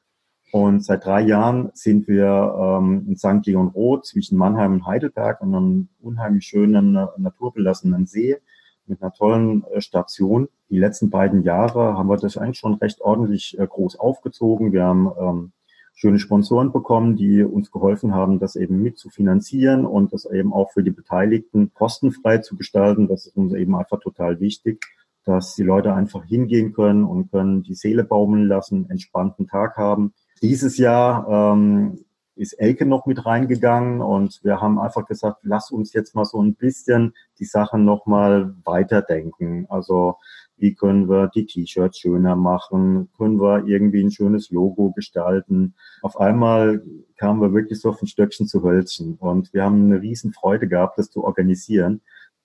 [0.52, 3.46] Und seit drei Jahren sind wir ähm, in St.
[3.46, 8.36] Leon Roth zwischen Mannheim und Heidelberg an einem unheimlich schönen, äh, naturbelassenen See
[8.84, 10.48] mit einer tollen äh, Station.
[10.68, 14.74] Die letzten beiden Jahre haben wir das eigentlich schon recht ordentlich äh, groß aufgezogen.
[14.74, 15.52] Wir haben ähm,
[15.94, 20.52] schöne Sponsoren bekommen, die uns geholfen haben, das eben mit zu finanzieren und das eben
[20.52, 23.08] auch für die Beteiligten kostenfrei zu gestalten.
[23.08, 24.84] Das ist uns eben einfach total wichtig,
[25.24, 30.12] dass die Leute einfach hingehen können und können die Seele baumeln lassen, entspannten Tag haben
[30.42, 35.92] dieses Jahr ähm, ist Elke noch mit reingegangen und wir haben einfach gesagt, lass uns
[35.92, 39.66] jetzt mal so ein bisschen die Sachen nochmal weiterdenken.
[39.68, 40.16] Also
[40.56, 43.10] wie können wir die T-Shirts schöner machen?
[43.16, 45.74] Können wir irgendwie ein schönes Logo gestalten?
[46.02, 46.82] Auf einmal
[47.16, 50.98] kamen wir wirklich so ein Stöckchen zu Hölzchen und wir haben eine riesen Freude gehabt,
[50.98, 52.00] das zu organisieren.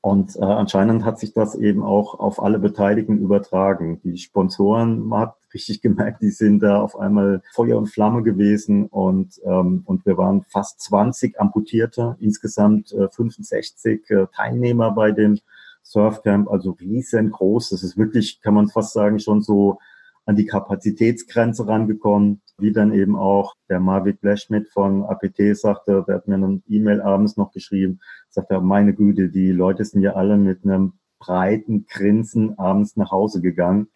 [0.08, 4.00] Und äh, anscheinend hat sich das eben auch auf alle Beteiligten übertragen.
[4.06, 8.86] Die Sponsoren, man hat richtig gemerkt, die sind da auf einmal Feuer und Flamme gewesen
[8.86, 15.39] und, ähm, und wir waren fast 20 Amputierte, insgesamt äh, 65 äh, Teilnehmer bei dem
[15.84, 17.72] Surfcamp, also riesengroß.
[17.72, 19.80] Das ist wirklich, kann man fast sagen, schon so
[20.28, 26.16] an die Kapazitätsgrenze rangekommen, wie dann eben auch der Marvik Blechschmidt von APT sagte, der
[26.16, 30.13] hat mir eine E-Mail abends noch geschrieben, sagt er, meine Güte, die Leute sind ja
[30.13, 33.88] alle mit einem breiten Grinsen abends nach Hause gegangen.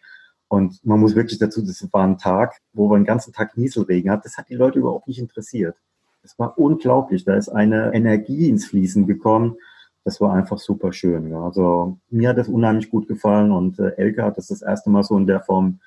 [0.48, 4.10] Und man muss wirklich dazu, das war ein Tag, wo wir den ganzen Tag Nieselregen
[4.10, 4.22] hatten.
[4.24, 5.76] Das hat die Leute überhaupt nicht interessiert.
[6.22, 7.24] Das war unglaublich.
[7.24, 9.56] Da ist eine Energie ins Fließen gekommen.
[10.04, 11.34] Das war einfach super schön.
[11.34, 15.04] Also mir hat das unheimlich gut gefallen und äh, Elke hat das das erste Mal
[15.04, 15.80] so in der Form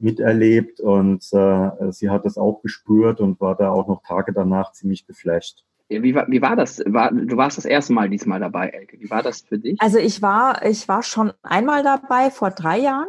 [0.00, 4.72] miterlebt und äh, sie hat das auch gespürt und war da auch noch Tage danach
[4.72, 5.64] ziemlich geflasht.
[5.88, 6.82] Wie war, wie war das?
[6.86, 9.00] War, du warst das erste Mal diesmal dabei, Elke.
[9.00, 9.80] Wie war das für dich?
[9.80, 13.08] Also ich war, ich war schon einmal dabei vor drei Jahren.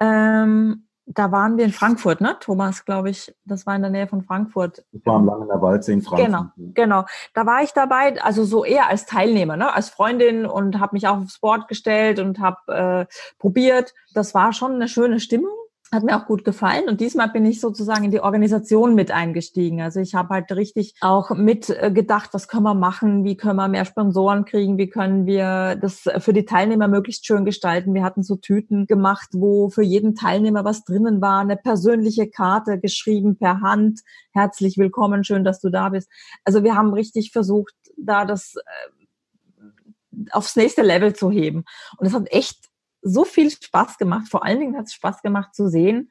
[0.00, 2.36] Ähm, da waren wir in Frankfurt, ne?
[2.40, 4.84] Thomas, glaube ich, das war in der Nähe von Frankfurt.
[4.92, 6.26] Das war am Langener Waldsee in Frankfurt.
[6.56, 7.04] Genau, genau.
[7.34, 9.74] Da war ich dabei, also so eher als Teilnehmer, ne?
[9.74, 13.94] als Freundin und habe mich auch aufs Board gestellt und habe äh, probiert.
[14.14, 15.52] Das war schon eine schöne Stimmung
[15.92, 19.82] hat mir auch gut gefallen und diesmal bin ich sozusagen in die Organisation mit eingestiegen.
[19.82, 21.92] Also ich habe halt richtig auch mit äh,
[22.32, 26.32] was können wir machen, wie können wir mehr Sponsoren kriegen, wie können wir das für
[26.32, 27.92] die Teilnehmer möglichst schön gestalten.
[27.92, 32.80] Wir hatten so Tüten gemacht, wo für jeden Teilnehmer was drinnen war, eine persönliche Karte
[32.80, 34.00] geschrieben per Hand.
[34.32, 36.08] Herzlich willkommen, schön, dass du da bist.
[36.44, 41.64] Also wir haben richtig versucht, da das äh, aufs nächste Level zu heben.
[41.98, 42.71] Und es hat echt
[43.02, 44.28] so viel Spaß gemacht.
[44.30, 46.10] Vor allen Dingen hat es Spaß gemacht zu sehen,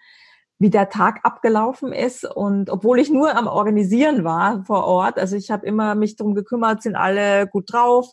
[0.59, 2.23] wie der Tag abgelaufen ist.
[2.23, 6.35] Und obwohl ich nur am Organisieren war vor Ort, also ich habe immer mich drum
[6.35, 8.11] gekümmert, sind alle gut drauf,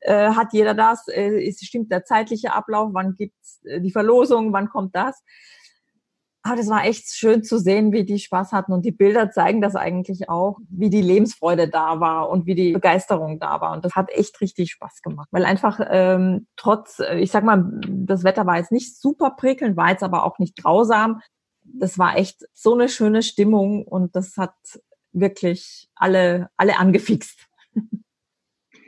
[0.00, 4.52] äh, hat jeder das, äh, ist, stimmt der zeitliche Ablauf, wann gibt's äh, die Verlosung,
[4.54, 5.22] wann kommt das.
[6.42, 8.72] Aber das war echt schön zu sehen, wie die Spaß hatten.
[8.72, 12.72] Und die Bilder zeigen das eigentlich auch, wie die Lebensfreude da war und wie die
[12.72, 13.72] Begeisterung da war.
[13.72, 15.28] Und das hat echt richtig Spaß gemacht.
[15.32, 19.76] Weil einfach ähm, trotz, äh, ich sag mal, das Wetter war jetzt nicht super prickelnd,
[19.76, 21.20] war jetzt aber auch nicht grausam.
[21.62, 24.54] Das war echt so eine schöne Stimmung und das hat
[25.12, 27.46] wirklich alle, alle angefixt.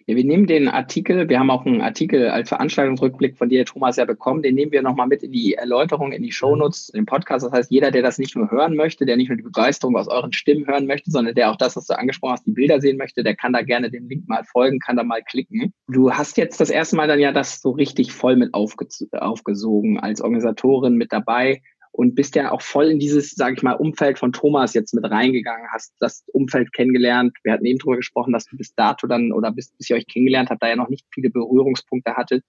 [0.06, 3.96] Ja, wir nehmen den Artikel, wir haben auch einen Artikel als Veranstaltungsrückblick von dir, Thomas,
[3.96, 7.06] ja bekommen, den nehmen wir nochmal mit in die Erläuterung, in die Shownotes, in den
[7.06, 7.46] Podcast.
[7.46, 10.08] Das heißt, jeder, der das nicht nur hören möchte, der nicht nur die Begeisterung aus
[10.08, 12.96] euren Stimmen hören möchte, sondern der auch das, was du angesprochen hast, die Bilder sehen
[12.96, 15.72] möchte, der kann da gerne dem Link mal folgen, kann da mal klicken.
[15.86, 20.20] Du hast jetzt das erste Mal dann ja das so richtig voll mit aufgesogen als
[20.20, 24.32] Organisatorin mit dabei und bist ja auch voll in dieses, sage ich mal, Umfeld von
[24.32, 27.36] Thomas jetzt mit reingegangen, hast das Umfeld kennengelernt.
[27.44, 30.06] Wir hatten eben drüber gesprochen, dass du bis dato dann oder bis, bis ihr euch
[30.06, 32.44] kennengelernt habt, da ja noch nicht viele Berührungspunkte hattet.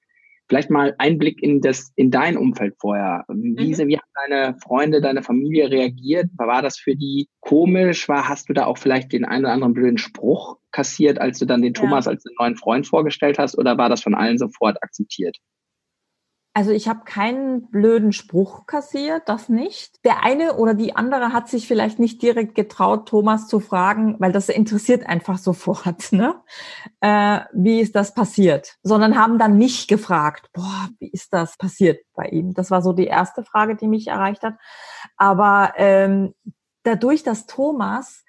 [0.50, 3.26] Vielleicht mal Einblick in das, in dein Umfeld vorher.
[3.30, 3.88] Wie, mhm.
[3.88, 6.30] wie haben deine Freunde, deine Familie reagiert?
[6.38, 8.08] War das für die komisch?
[8.10, 11.46] War, hast du da auch vielleicht den einen oder anderen blöden Spruch kassiert, als du
[11.46, 12.12] dann den Thomas ja.
[12.12, 13.58] als den neuen Freund vorgestellt hast?
[13.58, 15.38] Oder war das von allen sofort akzeptiert?
[16.56, 20.06] Also ich habe keinen blöden Spruch kassiert, das nicht.
[20.06, 24.32] Der eine oder die andere hat sich vielleicht nicht direkt getraut, Thomas zu fragen, weil
[24.32, 26.36] das interessiert einfach sofort, ne?
[27.02, 28.78] Äh, wie ist das passiert?
[28.84, 32.54] Sondern haben dann mich gefragt, boah, wie ist das passiert bei ihm?
[32.54, 34.54] Das war so die erste Frage, die mich erreicht hat.
[35.18, 36.36] Aber ähm,
[36.84, 38.24] dadurch, dass Thomas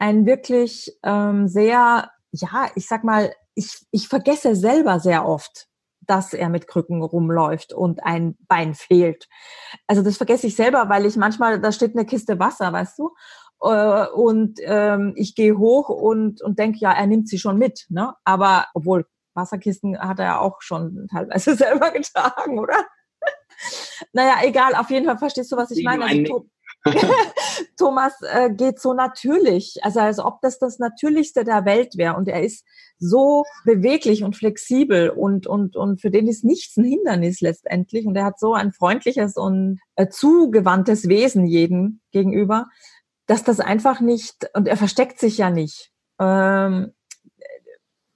[0.00, 5.68] ein wirklich ähm, sehr, ja, ich sag mal, ich, ich vergesse selber sehr oft,
[6.00, 9.28] dass er mit Krücken rumläuft und ein Bein fehlt.
[9.86, 13.10] Also das vergesse ich selber, weil ich manchmal, da steht eine Kiste Wasser, weißt du,
[13.62, 17.86] äh, und ähm, ich gehe hoch und, und denke, ja, er nimmt sie schon mit.
[17.90, 18.14] Ne?
[18.24, 22.76] Aber obwohl Wasserkisten hat er ja auch schon teilweise selber getragen, oder?
[24.12, 26.04] naja, egal, auf jeden Fall verstehst du, was ich meine.
[26.04, 26.46] Also,
[27.76, 32.28] Thomas äh, geht so natürlich, also als ob das das Natürlichste der Welt wäre und
[32.28, 32.64] er ist
[32.98, 38.06] so beweglich und flexibel und und und für den ist nichts ein Hindernis letztendlich.
[38.06, 42.68] Und er hat so ein freundliches und äh, zugewandtes Wesen jedem gegenüber,
[43.26, 45.90] dass das einfach nicht und er versteckt sich ja nicht.
[46.18, 46.92] Ähm,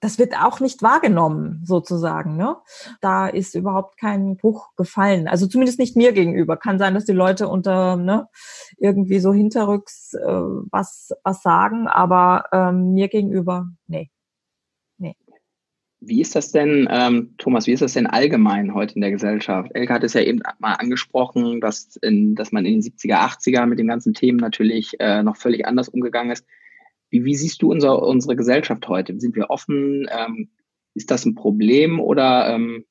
[0.04, 2.36] das wird auch nicht wahrgenommen, sozusagen.
[2.36, 2.56] Ne?
[3.00, 5.28] Da ist überhaupt kein Bruch gefallen.
[5.28, 6.58] Also zumindest nicht mir gegenüber.
[6.58, 8.28] Kann sein, dass die Leute unter ne,
[8.76, 14.10] irgendwie so hinterrücks äh, was, was sagen, aber ähm, mir gegenüber, nee.
[14.98, 15.16] nee.
[16.00, 19.70] Wie ist das denn, ähm, Thomas, wie ist das denn allgemein heute in der Gesellschaft?
[19.72, 23.64] Elke hat es ja eben mal angesprochen, dass, in, dass man in den 70er, 80er
[23.64, 26.44] mit den ganzen Themen natürlich äh, noch völlig anders umgegangen ist.
[27.14, 29.20] Wie, wie siehst du unser, unsere Gesellschaft heute?
[29.20, 30.08] Sind wir offen?
[30.10, 30.48] Ähm,
[30.94, 32.86] Ist das ein Problem oder ähm,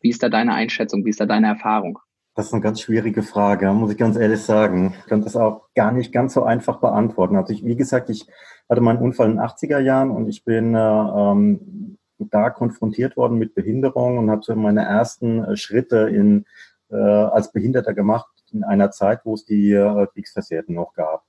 [0.00, 1.98] wie ist da deine Einschätzung, wie ist da deine Erfahrung?
[2.36, 4.94] Das ist eine ganz schwierige Frage, muss ich ganz ehrlich sagen.
[5.00, 7.34] Ich kann das auch gar nicht ganz so einfach beantworten.
[7.34, 8.28] Also ich, wie gesagt, ich
[8.68, 13.36] hatte meinen Unfall in den 80er Jahren und ich bin äh, ähm, da konfrontiert worden
[13.36, 16.44] mit Behinderung und habe so meine ersten äh, Schritte in,
[16.90, 21.24] äh, als Behinderter gemacht in einer Zeit, wo es die äh, Kriegsversehrten noch gab.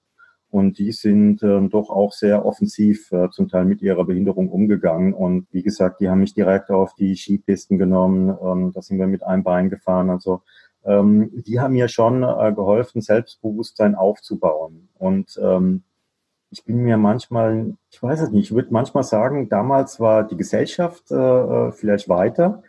[0.58, 5.14] Und die sind ähm, doch auch sehr offensiv äh, zum Teil mit ihrer Behinderung umgegangen.
[5.14, 8.36] Und wie gesagt, die haben mich direkt auf die Skipisten genommen.
[8.42, 10.10] Ähm, da sind wir mit einem Bein gefahren.
[10.10, 10.42] Also
[10.84, 14.90] ähm, die haben mir schon äh, geholfen, Selbstbewusstsein aufzubauen.
[14.96, 15.84] Und ähm,
[16.50, 20.38] ich bin mir manchmal, ich weiß es nicht, ich würde manchmal sagen, damals war die
[20.38, 22.64] Gesellschaft äh, äh vielleicht weiter,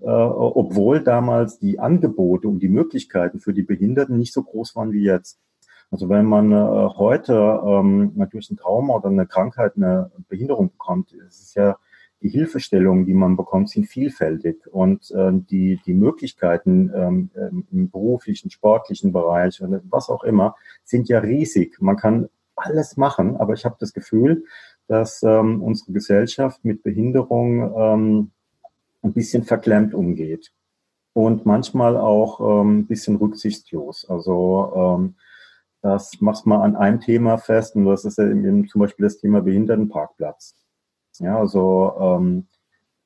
[0.00, 4.92] äh, obwohl damals die Angebote und die Möglichkeiten für die Behinderten nicht so groß waren
[4.92, 5.40] wie jetzt.
[5.92, 7.34] Also wenn man äh, heute
[7.66, 11.76] ähm, durch ein Trauma oder eine Krankheit eine Behinderung bekommt, ist es ja
[12.22, 17.30] die Hilfestellungen, die man bekommt, sind vielfältig und äh, die, die Möglichkeiten ähm,
[17.70, 21.76] im beruflichen, sportlichen Bereich oder was auch immer sind ja riesig.
[21.82, 24.44] Man kann alles machen, aber ich habe das Gefühl,
[24.86, 28.30] dass ähm, unsere Gesellschaft mit Behinderung ähm,
[29.02, 30.52] ein bisschen verklemmt umgeht
[31.12, 34.08] und manchmal auch ähm, ein bisschen rücksichtslos.
[34.08, 35.14] Also ähm,
[35.82, 39.18] das machst mal an einem Thema fest und das ist ja eben zum Beispiel das
[39.18, 40.54] Thema Behindertenparkplatz.
[41.18, 42.46] Ja, also ähm,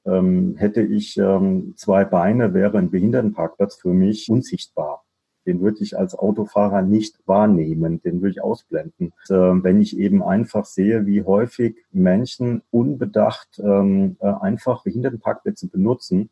[0.05, 5.05] ähm, hätte ich ähm, zwei Beine, wäre ein Behindertenparkplatz für mich unsichtbar.
[5.47, 9.13] Den würde ich als Autofahrer nicht wahrnehmen, den würde ich ausblenden.
[9.29, 15.69] Und, äh, wenn ich eben einfach sehe, wie häufig Menschen unbedacht ähm, äh, einfach Behindertenparkplätze
[15.69, 16.31] benutzen,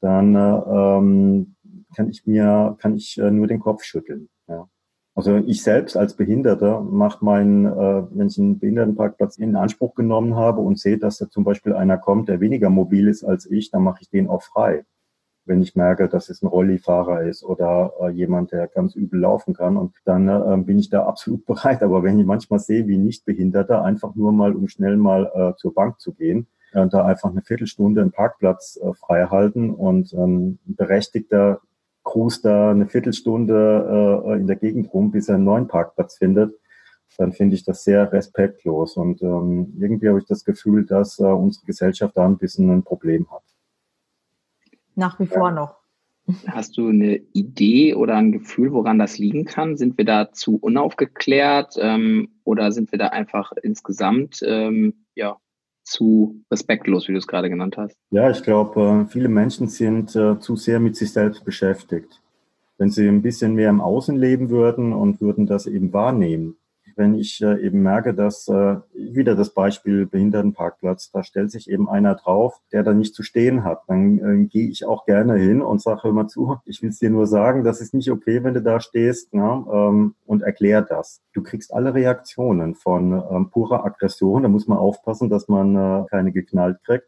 [0.00, 1.54] dann äh, ähm,
[1.96, 4.28] kann ich mir, kann ich äh, nur den Kopf schütteln.
[4.48, 4.68] Ja.
[5.14, 10.36] Also ich selbst als Behinderter mache meinen, äh, wenn ich einen Behindertenparkplatz in Anspruch genommen
[10.36, 13.70] habe und sehe, dass da zum Beispiel einer kommt, der weniger mobil ist als ich,
[13.70, 14.84] dann mache ich den auch frei.
[15.44, 19.54] Wenn ich merke, dass es ein Rollifahrer ist oder äh, jemand, der ganz übel laufen
[19.54, 19.76] kann.
[19.76, 21.82] Und dann äh, bin ich da absolut bereit.
[21.82, 25.74] Aber wenn ich manchmal sehe, wie Nichtbehinderter einfach nur mal, um schnell mal äh, zur
[25.74, 30.58] Bank zu gehen, äh, da einfach eine Viertelstunde einen Parkplatz äh, frei halten und ähm,
[30.64, 31.60] berechtigter
[32.12, 36.54] cruist da eine Viertelstunde äh, in der Gegend rum, bis er einen neuen Parkplatz findet,
[37.16, 38.96] dann finde ich das sehr respektlos.
[38.98, 42.82] Und ähm, irgendwie habe ich das Gefühl, dass äh, unsere Gesellschaft da ein bisschen ein
[42.82, 43.42] Problem hat.
[44.94, 45.54] Nach wie vor ja.
[45.54, 45.82] noch.
[46.46, 49.76] Hast du eine Idee oder ein Gefühl, woran das liegen kann?
[49.78, 55.38] Sind wir da zu unaufgeklärt ähm, oder sind wir da einfach insgesamt ähm, ja,
[55.92, 57.94] zu respektlos, wie du es gerade genannt hast?
[58.10, 62.20] Ja, ich glaube, äh, viele Menschen sind äh, zu sehr mit sich selbst beschäftigt.
[62.78, 66.56] Wenn sie ein bisschen mehr im Außen leben würden und würden das eben wahrnehmen,
[66.96, 71.88] wenn ich äh, eben merke, dass äh, wieder das Beispiel Behindertenparkplatz, da stellt sich eben
[71.88, 75.62] einer drauf, der da nicht zu stehen hat, dann äh, gehe ich auch gerne hin
[75.62, 78.44] und sage, hör mal zu, ich will es dir nur sagen, das ist nicht okay,
[78.44, 81.20] wenn du da stehst ne, ähm, und erklär das.
[81.32, 86.04] Du kriegst alle Reaktionen von ähm, purer Aggression, da muss man aufpassen, dass man äh,
[86.10, 87.06] keine geknallt kriegt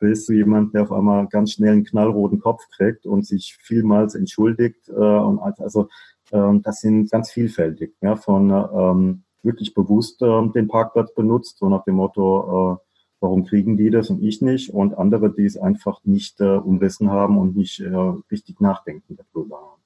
[0.00, 4.14] bis zu jemand, der auf einmal ganz schnell einen knallroten Kopf kriegt und sich vielmals
[4.14, 4.88] entschuldigt.
[4.88, 5.88] Äh, und also
[6.32, 11.68] ähm, das sind ganz vielfältig, ja, von ähm, wirklich bewusst äh, den Parkplatz benutzt, so
[11.68, 12.86] nach dem Motto, äh,
[13.20, 14.70] warum kriegen die das und ich nicht?
[14.70, 17.94] Und andere, die es einfach nicht äh, umrissen haben und nicht äh,
[18.30, 19.76] richtig nachdenken darüber.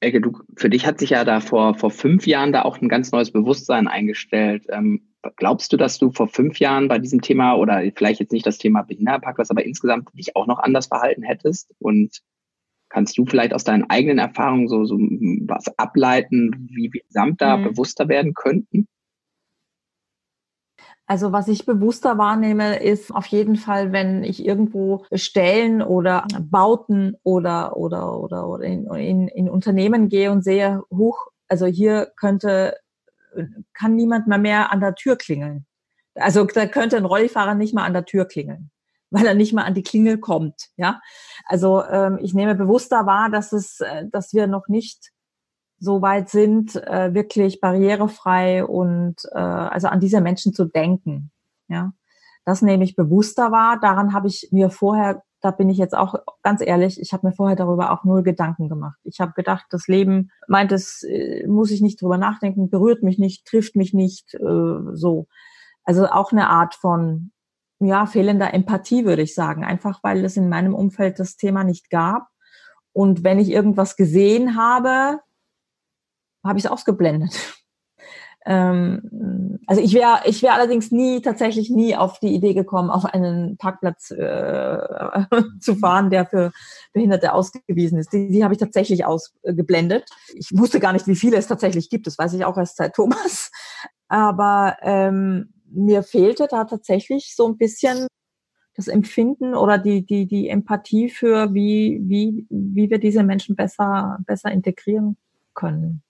[0.00, 2.88] Elke, du, für dich hat sich ja da vor, vor fünf Jahren da auch ein
[2.88, 4.66] ganz neues Bewusstsein eingestellt.
[4.68, 5.02] Ähm,
[5.36, 8.58] glaubst du, dass du vor fünf Jahren bei diesem Thema oder vielleicht jetzt nicht das
[8.58, 11.72] Thema Behindertenparkplatz, aber insgesamt dich auch noch anders verhalten hättest?
[11.78, 12.20] Und
[12.92, 17.56] Kannst du vielleicht aus deinen eigenen Erfahrungen so, so was ableiten, wie wir gesamt da
[17.56, 17.64] mhm.
[17.64, 18.86] bewusster werden könnten?
[21.06, 27.16] Also was ich bewusster wahrnehme, ist auf jeden Fall, wenn ich irgendwo Stellen oder Bauten
[27.22, 32.76] oder oder oder, oder in, in, in Unternehmen gehe und sehe, hoch, also hier könnte
[33.72, 35.64] kann niemand mehr mehr an der Tür klingeln.
[36.14, 38.70] Also da könnte ein Rollifahrer nicht mal an der Tür klingeln
[39.12, 40.70] weil er nicht mal an die Klingel kommt.
[40.76, 41.00] Ja,
[41.44, 45.12] also ähm, ich nehme bewusster wahr, dass es, äh, dass wir noch nicht
[45.78, 51.30] so weit sind, äh, wirklich barrierefrei und äh, also an diese Menschen zu denken.
[51.68, 51.92] Ja,
[52.44, 53.78] das nehme ich bewusster wahr.
[53.80, 57.32] Daran habe ich mir vorher, da bin ich jetzt auch ganz ehrlich, ich habe mir
[57.32, 58.98] vorher darüber auch null Gedanken gemacht.
[59.02, 63.18] Ich habe gedacht, das Leben meint es, äh, muss ich nicht drüber nachdenken, berührt mich
[63.18, 65.26] nicht, trifft mich nicht, äh, so.
[65.84, 67.31] Also auch eine Art von
[67.84, 69.64] ja, fehlender Empathie, würde ich sagen.
[69.64, 72.28] Einfach weil es in meinem Umfeld das Thema nicht gab.
[72.92, 75.20] Und wenn ich irgendwas gesehen habe,
[76.44, 77.32] habe ich es ausgeblendet.
[78.44, 83.04] Ähm, also ich wäre ich wäre allerdings nie, tatsächlich nie auf die Idee gekommen, auf
[83.04, 84.78] einen Parkplatz äh,
[85.60, 86.50] zu fahren, der für
[86.92, 88.12] Behinderte ausgewiesen ist.
[88.12, 90.10] Die, die habe ich tatsächlich ausgeblendet.
[90.34, 92.08] Ich wusste gar nicht, wie viele es tatsächlich gibt.
[92.08, 93.52] Das weiß ich auch erst seit Thomas.
[94.08, 98.06] Aber ähm, mir fehlte da tatsächlich so ein bisschen
[98.74, 104.18] das Empfinden oder die, die, die Empathie für, wie, wie, wie wir diese Menschen besser,
[104.26, 105.16] besser integrieren
[105.54, 106.02] können.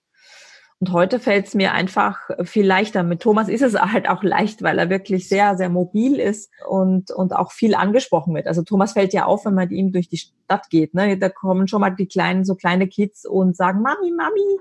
[0.79, 3.03] Und heute fällt es mir einfach viel leichter.
[3.03, 7.09] Mit Thomas ist es halt auch leicht, weil er wirklich sehr, sehr mobil ist und,
[7.09, 8.47] und auch viel angesprochen wird.
[8.47, 10.93] Also Thomas fällt ja auf, wenn man ihm durch die Stadt geht.
[10.93, 11.17] Ne?
[11.17, 14.59] Da kommen schon mal die kleinen, so kleine Kids und sagen, Mami, Mami,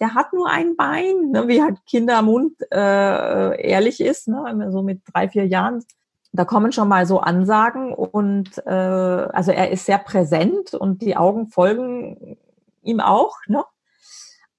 [0.00, 1.48] der hat nur ein Bein, ne?
[1.48, 4.68] wie halt Kinder Mund äh, ehrlich ist, ne?
[4.70, 5.84] so mit drei, vier Jahren.
[6.32, 11.16] Da kommen schon mal so Ansagen und äh, also er ist sehr präsent und die
[11.16, 12.36] Augen folgen
[12.82, 13.34] ihm auch.
[13.46, 13.64] Ne?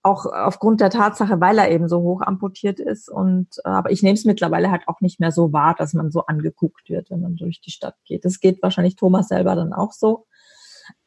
[0.01, 3.09] auch aufgrund der Tatsache, weil er eben so hoch amputiert ist.
[3.09, 6.11] Und äh, aber ich nehme es mittlerweile halt auch nicht mehr so wahr, dass man
[6.11, 8.25] so angeguckt wird, wenn man durch die Stadt geht.
[8.25, 10.25] Das geht wahrscheinlich Thomas selber dann auch so.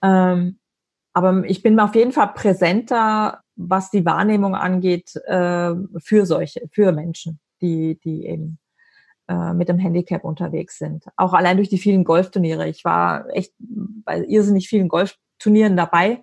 [0.03, 0.59] Ähm,
[1.15, 6.93] aber ich bin auf jeden Fall präsenter, was die Wahrnehmung angeht, äh, für solche, für
[6.93, 8.59] Menschen, die, die eben
[9.29, 11.05] äh, mit dem Handicap unterwegs sind.
[11.17, 12.69] Auch allein durch die vielen Golfturniere.
[12.69, 16.23] Ich war echt bei irrsinnig vielen Golfturnieren dabei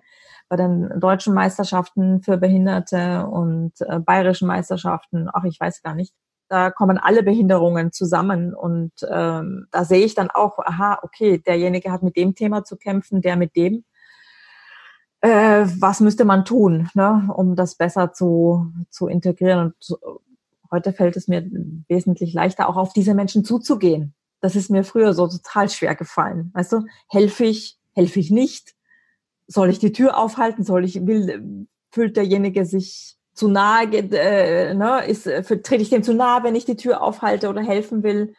[0.50, 6.12] bei den deutschen Meisterschaften für Behinderte und äh, bayerischen Meisterschaften, ach, ich weiß gar nicht.
[6.48, 11.92] Da kommen alle Behinderungen zusammen und ähm, da sehe ich dann auch, aha, okay, derjenige
[11.92, 13.84] hat mit dem Thema zu kämpfen, der mit dem.
[15.20, 19.66] Äh, was müsste man tun, ne, um das besser zu, zu integrieren?
[19.66, 19.98] Und zu,
[20.70, 21.46] heute fällt es mir
[21.88, 24.14] wesentlich leichter, auch auf diese Menschen zuzugehen.
[24.40, 26.50] Das ist mir früher so total schwer gefallen.
[26.54, 28.74] Weißt du, helfe ich, helfe ich nicht?
[29.50, 30.62] soll ich die Tür aufhalten?
[30.62, 36.02] Soll ich, will, fühlt derjenige sich zu nahe, äh, ne, ist, äh, trete ich dem
[36.02, 38.34] zu nahe, wenn ich die Tür aufhalte oder helfen will?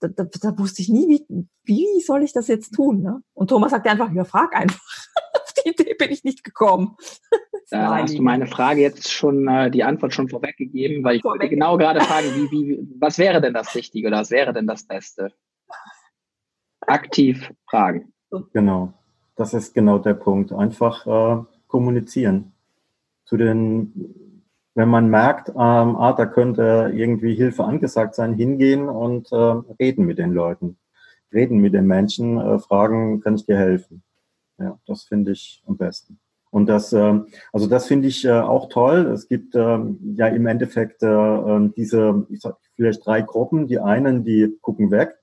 [0.00, 3.02] Da, da, da wusste ich nie, wie, wie soll ich das jetzt tun?
[3.02, 3.22] Ne?
[3.34, 4.80] Und Thomas sagte einfach, ja, frag einfach.
[5.64, 6.96] Die Idee bin ich nicht gekommen.
[7.70, 11.40] Da hast du meine Frage jetzt schon, äh, die Antwort schon vorweggegeben, weil ich Vorweg.
[11.40, 14.66] wollte genau gerade fragen, wie, wie, was wäre denn das Richtige oder was wäre denn
[14.66, 15.32] das Beste?
[16.82, 18.12] Aktiv fragen.
[18.52, 18.92] Genau
[19.36, 20.52] das ist genau der Punkt.
[20.52, 22.52] Einfach äh, kommunizieren.
[23.24, 24.44] Zu den,
[24.74, 29.36] wenn man merkt, ähm, ah, da könnte irgendwie Hilfe angesagt sein, hingehen und äh,
[29.80, 30.78] reden mit den Leuten.
[31.32, 34.02] Reden mit den Menschen, äh, fragen, kann ich dir helfen?
[34.62, 36.18] Ja, das finde ich am besten.
[36.50, 37.20] Und das, äh,
[37.52, 39.06] also das finde ich äh, auch toll.
[39.06, 39.78] Es gibt äh,
[40.14, 43.66] ja im Endeffekt äh, ähm, diese, ich sag vielleicht drei Gruppen.
[43.66, 45.14] Die einen, die gucken weg,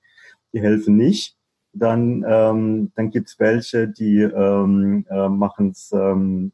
[0.54, 1.40] die helfen nicht
[1.74, 6.52] dann, ähm, dann gibt es welche, die ähm, äh, es ähm,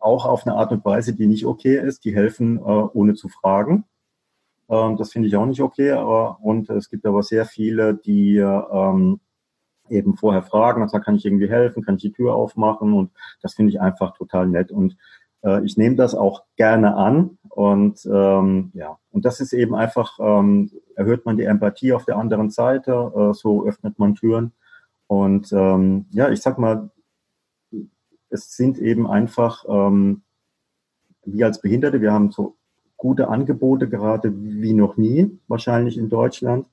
[0.00, 2.04] auch auf eine Art und Weise, die nicht okay ist.
[2.04, 3.84] Die helfen, ohne zu fragen.
[4.68, 5.92] Ähm, das finde ich auch nicht okay.
[6.42, 9.20] Und es gibt aber sehr viele, die ähm,
[9.88, 13.10] eben vorher fragen, also kann ich irgendwie helfen, kann ich die Tür aufmachen und
[13.42, 14.72] das finde ich einfach total nett.
[14.72, 14.96] Und
[15.42, 20.18] äh, ich nehme das auch gerne an und ähm, ja, und das ist eben einfach,
[20.20, 24.52] ähm, erhöht man die Empathie auf der anderen Seite, äh, so öffnet man Türen
[25.06, 26.90] und ähm, ja, ich sag mal,
[28.30, 30.22] es sind eben einfach, ähm,
[31.24, 32.56] wir als Behinderte, wir haben so
[32.96, 36.66] gute Angebote gerade wie noch nie, wahrscheinlich in Deutschland.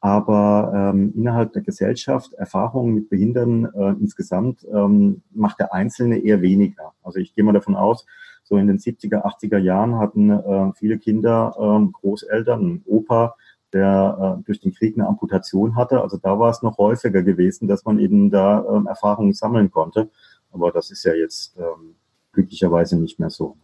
[0.00, 6.40] Aber ähm, innerhalb der Gesellschaft Erfahrungen mit Behinderten äh, insgesamt ähm, macht der Einzelne eher
[6.40, 6.94] weniger.
[7.02, 8.06] Also ich gehe mal davon aus,
[8.42, 13.36] so in den 70er, 80er Jahren hatten äh, viele Kinder ähm, Großeltern, ein Opa,
[13.72, 16.00] der äh, durch den Krieg eine Amputation hatte.
[16.00, 20.10] Also da war es noch häufiger gewesen, dass man eben da ähm, Erfahrungen sammeln konnte.
[20.50, 21.94] Aber das ist ja jetzt ähm,
[22.32, 23.56] glücklicherweise nicht mehr so.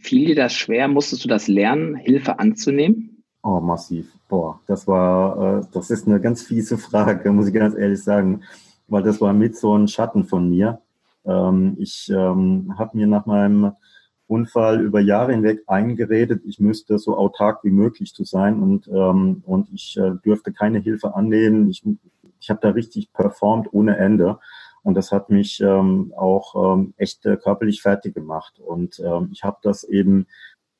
[0.00, 0.88] Fiel dir das schwer?
[0.88, 3.15] Musstest du das lernen, Hilfe anzunehmen?
[3.48, 4.12] Oh, massiv.
[4.28, 8.42] Boah, das war, äh, das ist eine ganz fiese Frage, muss ich ganz ehrlich sagen,
[8.88, 10.80] weil das war mit so ein Schatten von mir.
[11.24, 13.70] Ähm, ich ähm, habe mir nach meinem
[14.26, 19.44] Unfall über Jahre hinweg eingeredet, ich müsste so autark wie möglich zu sein und, ähm,
[19.46, 21.70] und ich äh, dürfte keine Hilfe annehmen.
[21.70, 21.84] Ich,
[22.40, 24.40] ich habe da richtig performt ohne Ende.
[24.82, 28.58] Und das hat mich ähm, auch ähm, echt äh, körperlich fertig gemacht.
[28.58, 30.26] Und ähm, ich habe das eben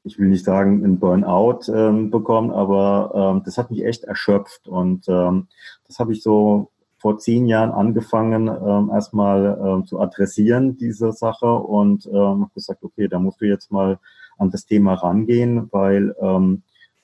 [0.07, 4.69] ich will nicht sagen, ein Burnout ähm, bekommen, aber ähm, das hat mich echt erschöpft.
[4.69, 5.49] Und ähm,
[5.87, 11.53] das habe ich so vor zehn Jahren angefangen, ähm, erstmal ähm, zu adressieren, diese Sache,
[11.53, 13.99] und ähm, habe gesagt, okay, da musst du jetzt mal
[14.39, 16.63] an das Thema rangehen, weil ähm,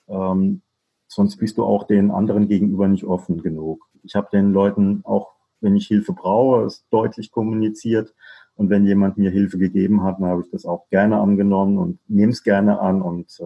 [0.08, 0.62] ähm,
[1.08, 3.84] sonst bist du auch den anderen gegenüber nicht offen genug.
[4.04, 8.14] Ich habe den Leuten auch, wenn ich Hilfe brauche, es deutlich kommuniziert
[8.56, 11.98] Und wenn jemand mir Hilfe gegeben hat, dann habe ich das auch gerne angenommen und
[12.08, 13.44] nehme es gerne an und äh,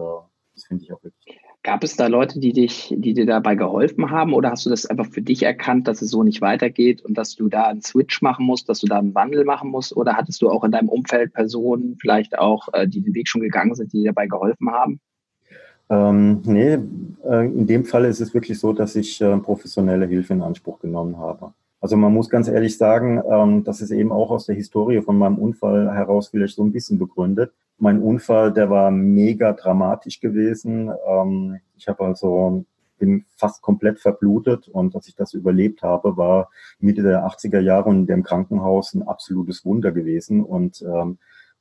[0.53, 1.39] das finde ich auch wirklich.
[1.63, 4.85] Gab es da Leute, die dich, die dir dabei geholfen haben oder hast du das
[4.85, 8.21] einfach für dich erkannt, dass es so nicht weitergeht und dass du da einen Switch
[8.21, 9.95] machen musst, dass du da einen Wandel machen musst?
[9.95, 13.41] Oder hattest du auch in deinem Umfeld Personen vielleicht auch, äh, die den Weg schon
[13.41, 14.99] gegangen sind, die dir dabei geholfen haben?
[15.89, 16.77] Ähm, nee,
[17.25, 20.79] äh, in dem Fall ist es wirklich so, dass ich äh, professionelle Hilfe in Anspruch
[20.79, 21.53] genommen habe.
[21.79, 25.17] Also man muss ganz ehrlich sagen, ähm, das ist eben auch aus der Historie von
[25.17, 27.53] meinem Unfall heraus vielleicht so ein bisschen begründet.
[27.77, 30.91] Mein Unfall, der war mega dramatisch gewesen.
[31.07, 32.65] Ähm, ich habe also
[32.97, 36.49] bin fast komplett verblutet und dass ich das überlebt habe, war
[36.79, 41.19] Mitte der 80er Jahre in dem Krankenhaus ein absolutes Wunder gewesen und ähm,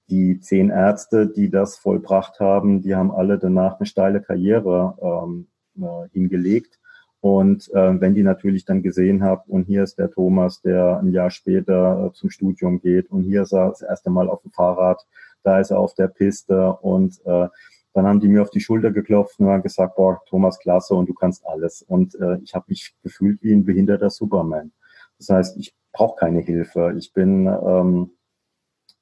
[0.08, 5.48] die zehn Ärzte, die das vollbracht haben, die haben alle danach eine steile Karriere ähm,
[5.82, 6.78] äh, hingelegt.
[7.26, 11.10] Und äh, wenn die natürlich dann gesehen haben, und hier ist der Thomas, der ein
[11.10, 14.52] Jahr später äh, zum Studium geht, und hier ist er das erste Mal auf dem
[14.52, 15.04] Fahrrad,
[15.42, 17.48] da ist er auf der Piste und äh,
[17.94, 21.08] dann haben die mir auf die Schulter geklopft und haben gesagt, boah, Thomas, klasse und
[21.08, 21.82] du kannst alles.
[21.82, 24.70] Und äh, ich habe mich gefühlt wie ein behinderter Superman.
[25.18, 26.94] Das heißt, ich brauche keine Hilfe.
[26.96, 28.10] Ich bin ähm,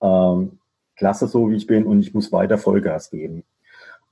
[0.01, 0.61] ähm,
[0.97, 3.45] klasse so, wie ich bin und ich muss weiter Vollgas geben.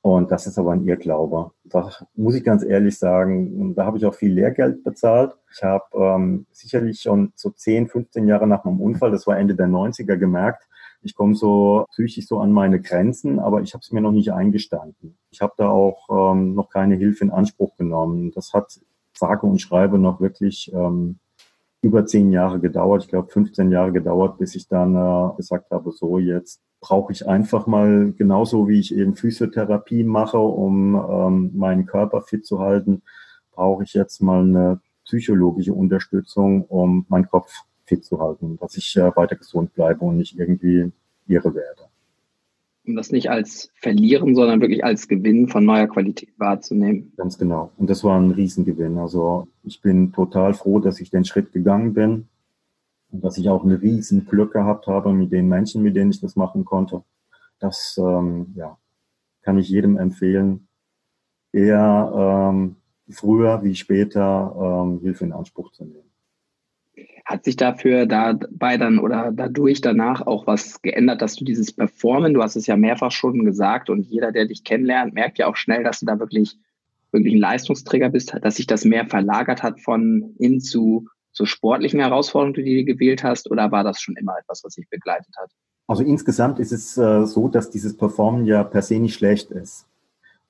[0.03, 1.53] Und das ist aber ein Irrglaube.
[1.64, 5.36] Da muss ich ganz ehrlich sagen, da habe ich auch viel Lehrgeld bezahlt.
[5.55, 9.55] Ich habe ähm, sicherlich schon so 10, 15 Jahre nach meinem Unfall, das war Ende
[9.55, 10.66] der 90er, gemerkt,
[11.03, 14.32] ich komme so psychisch so an meine Grenzen, aber ich habe es mir noch nicht
[14.32, 15.16] eingestanden.
[15.30, 18.30] Ich habe da auch ähm, noch keine Hilfe in Anspruch genommen.
[18.32, 18.80] Das hat
[19.12, 21.18] sage und schreibe noch wirklich ähm,
[21.82, 23.02] über zehn Jahre gedauert.
[23.02, 27.28] Ich glaube, 15 Jahre gedauert, bis ich dann äh, gesagt habe, so jetzt brauche ich
[27.28, 33.02] einfach mal genauso wie ich eben Physiotherapie mache, um ähm, meinen Körper fit zu halten,
[33.52, 37.52] brauche ich jetzt mal eine psychologische Unterstützung, um meinen Kopf
[37.84, 40.92] fit zu halten, dass ich äh, weiter gesund bleibe und nicht irgendwie
[41.26, 41.91] irre werde.
[42.84, 47.12] Um das nicht als Verlieren, sondern wirklich als Gewinn von neuer Qualität wahrzunehmen.
[47.16, 47.70] Ganz genau.
[47.76, 48.98] Und das war ein Riesengewinn.
[48.98, 52.26] Also ich bin total froh, dass ich den Schritt gegangen bin
[53.12, 56.20] und dass ich auch ein riesen Glück gehabt habe mit den Menschen, mit denen ich
[56.20, 57.04] das machen konnte.
[57.60, 58.76] Das ähm, ja,
[59.42, 60.66] kann ich jedem empfehlen,
[61.52, 62.76] eher ähm,
[63.08, 66.11] früher wie später ähm, Hilfe in Anspruch zu nehmen.
[67.32, 72.34] Hat sich dafür dabei dann oder dadurch danach auch was geändert, dass du dieses Performen,
[72.34, 75.56] du hast es ja mehrfach schon gesagt und jeder, der dich kennenlernt, merkt ja auch
[75.56, 76.58] schnell, dass du da wirklich,
[77.10, 82.00] wirklich ein Leistungsträger bist, dass sich das mehr verlagert hat von hin zu so sportlichen
[82.00, 85.50] Herausforderungen, die du gewählt hast, oder war das schon immer etwas, was sich begleitet hat?
[85.86, 89.86] Also insgesamt ist es äh, so, dass dieses Performen ja per se nicht schlecht ist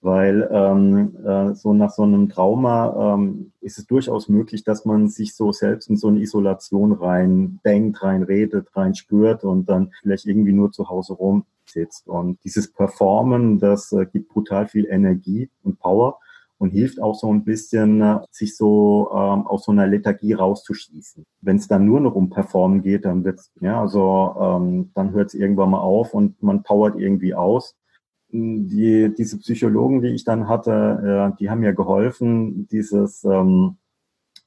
[0.03, 5.09] weil ähm, äh, so nach so einem Trauma ähm, ist es durchaus möglich, dass man
[5.09, 9.93] sich so selbst in so eine Isolation rein denkt, rein redet, rein spürt und dann
[10.03, 12.09] vielleicht irgendwie nur zu Hause rumsitzt.
[12.09, 16.19] Und dieses Performen, das äh, gibt brutal viel Energie und Power
[16.59, 21.25] und hilft auch so ein bisschen, äh, sich so ähm, aus so einer Lethargie rauszuschießen.
[21.43, 25.29] Wenn es dann nur noch um Performen geht, dann wird's, ja, also ähm, dann hört
[25.29, 27.77] es irgendwann mal auf und man powert irgendwie aus
[28.33, 33.77] die, diese Psychologen, die ich dann hatte, äh, die haben mir geholfen, dieses ähm,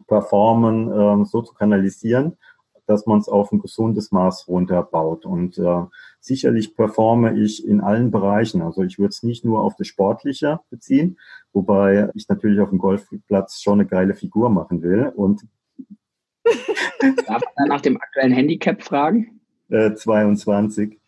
[0.07, 2.37] Performen ähm, so zu kanalisieren,
[2.87, 5.25] dass man es auf ein gesundes Maß runterbaut.
[5.25, 5.83] Und äh,
[6.19, 8.61] sicherlich performe ich in allen Bereichen.
[8.61, 11.17] Also ich würde es nicht nur auf das Sportliche beziehen,
[11.53, 15.11] wobei ich natürlich auf dem Golfplatz schon eine geile Figur machen will.
[15.15, 15.45] Und
[17.27, 19.41] Darf man nach dem aktuellen Handicap fragen?
[19.69, 20.99] Äh, 22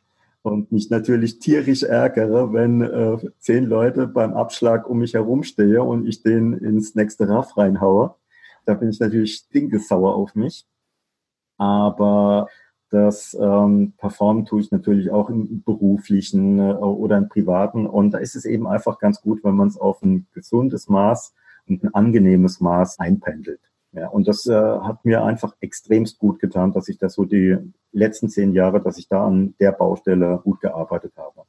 [0.47, 6.07] und mich natürlich tierisch ärgere, wenn äh, zehn Leute beim Abschlag um mich herumstehe und
[6.07, 8.15] ich den ins nächste Raff reinhaue.
[8.65, 10.65] Da bin ich natürlich stinkesauer auf mich.
[11.57, 12.47] Aber
[12.89, 17.85] das ähm, Performen tue ich natürlich auch im beruflichen äh, oder im privaten.
[17.85, 21.33] Und da ist es eben einfach ganz gut, wenn man es auf ein gesundes Maß
[21.67, 23.59] und ein angenehmes Maß einpendelt.
[23.93, 27.57] Ja, und das äh, hat mir einfach extremst gut getan, dass ich das so die
[27.91, 31.43] letzten zehn Jahre, dass ich da an der Baustelle gut gearbeitet habe.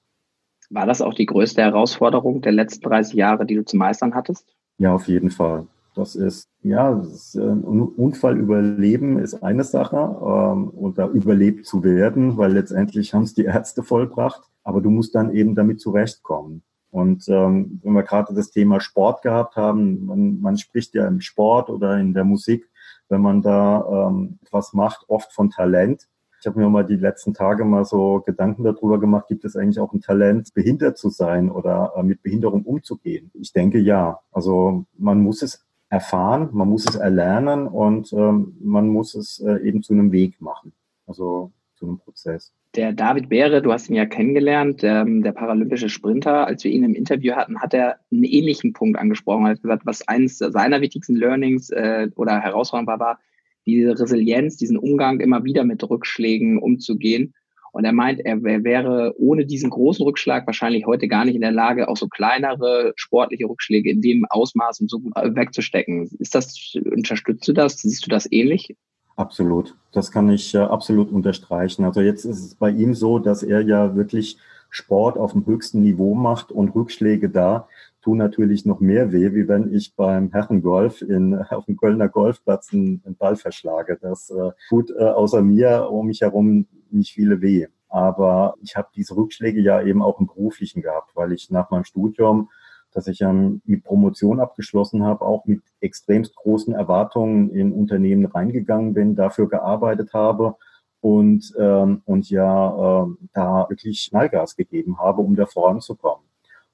[0.71, 4.55] War das auch die größte Herausforderung der letzten 30 Jahre, die du zu meistern hattest?
[4.79, 5.67] Ja, auf jeden Fall.
[5.95, 11.67] Das ist, ja, das ist, äh, Unfall überleben ist eine Sache ähm, und da überlebt
[11.67, 15.81] zu werden, weil letztendlich haben es die Ärzte vollbracht, aber du musst dann eben damit
[15.81, 16.63] zurechtkommen.
[16.99, 21.21] Und ähm, wenn wir gerade das Thema Sport gehabt haben, man, man spricht ja im
[21.21, 22.69] Sport oder in der Musik,
[23.09, 26.09] wenn man da ähm, etwas macht, oft von Talent.
[26.41, 29.79] Ich habe mir mal die letzten Tage mal so Gedanken darüber gemacht, gibt es eigentlich
[29.79, 33.31] auch ein Talent, behindert zu sein oder äh, mit Behinderung umzugehen?
[33.35, 34.19] Ich denke ja.
[34.33, 39.59] Also man muss es erfahren, man muss es erlernen und ähm, man muss es äh,
[39.59, 40.73] eben zu einem Weg machen,
[41.07, 42.53] also zu einem Prozess.
[42.75, 46.71] Der David Behre, du hast ihn ja kennengelernt, der, ähm, der, paralympische Sprinter, als wir
[46.71, 49.47] ihn im Interview hatten, hat er einen ähnlichen Punkt angesprochen.
[49.47, 53.19] Er hat gesagt, was eines seiner wichtigsten Learnings äh, oder Herausforderungen war, war,
[53.65, 57.35] diese Resilienz, diesen Umgang immer wieder mit Rückschlägen umzugehen.
[57.73, 61.53] Und er meint, er wäre ohne diesen großen Rückschlag wahrscheinlich heute gar nicht in der
[61.53, 66.09] Lage, auch so kleinere sportliche Rückschläge in dem Ausmaß und so gut wegzustecken.
[66.19, 67.79] Ist das, unterstützt du das?
[67.79, 68.75] Siehst du das ähnlich?
[69.19, 69.75] Absolut.
[69.91, 71.85] Das kann ich äh, absolut unterstreichen.
[71.85, 74.39] Also jetzt ist es bei ihm so, dass er ja wirklich
[74.71, 77.67] Sport auf dem höchsten Niveau macht und Rückschläge da
[78.01, 82.73] tun natürlich noch mehr weh, wie wenn ich beim Herrengolf in, auf dem Kölner Golfplatz
[82.73, 83.99] einen, einen Ball verschlage.
[84.01, 87.67] Das äh, tut äh, außer mir um mich herum nicht viele weh.
[87.89, 91.85] Aber ich habe diese Rückschläge ja eben auch im beruflichen gehabt, weil ich nach meinem
[91.85, 92.51] Studium
[92.99, 98.93] dass ich ähm, mit Promotion abgeschlossen habe, auch mit extremst großen Erwartungen in Unternehmen reingegangen
[98.93, 100.57] bin, dafür gearbeitet habe
[101.01, 106.27] und, ähm, und ja äh, da wirklich Schnallgas gegeben habe, um da voranzukommen.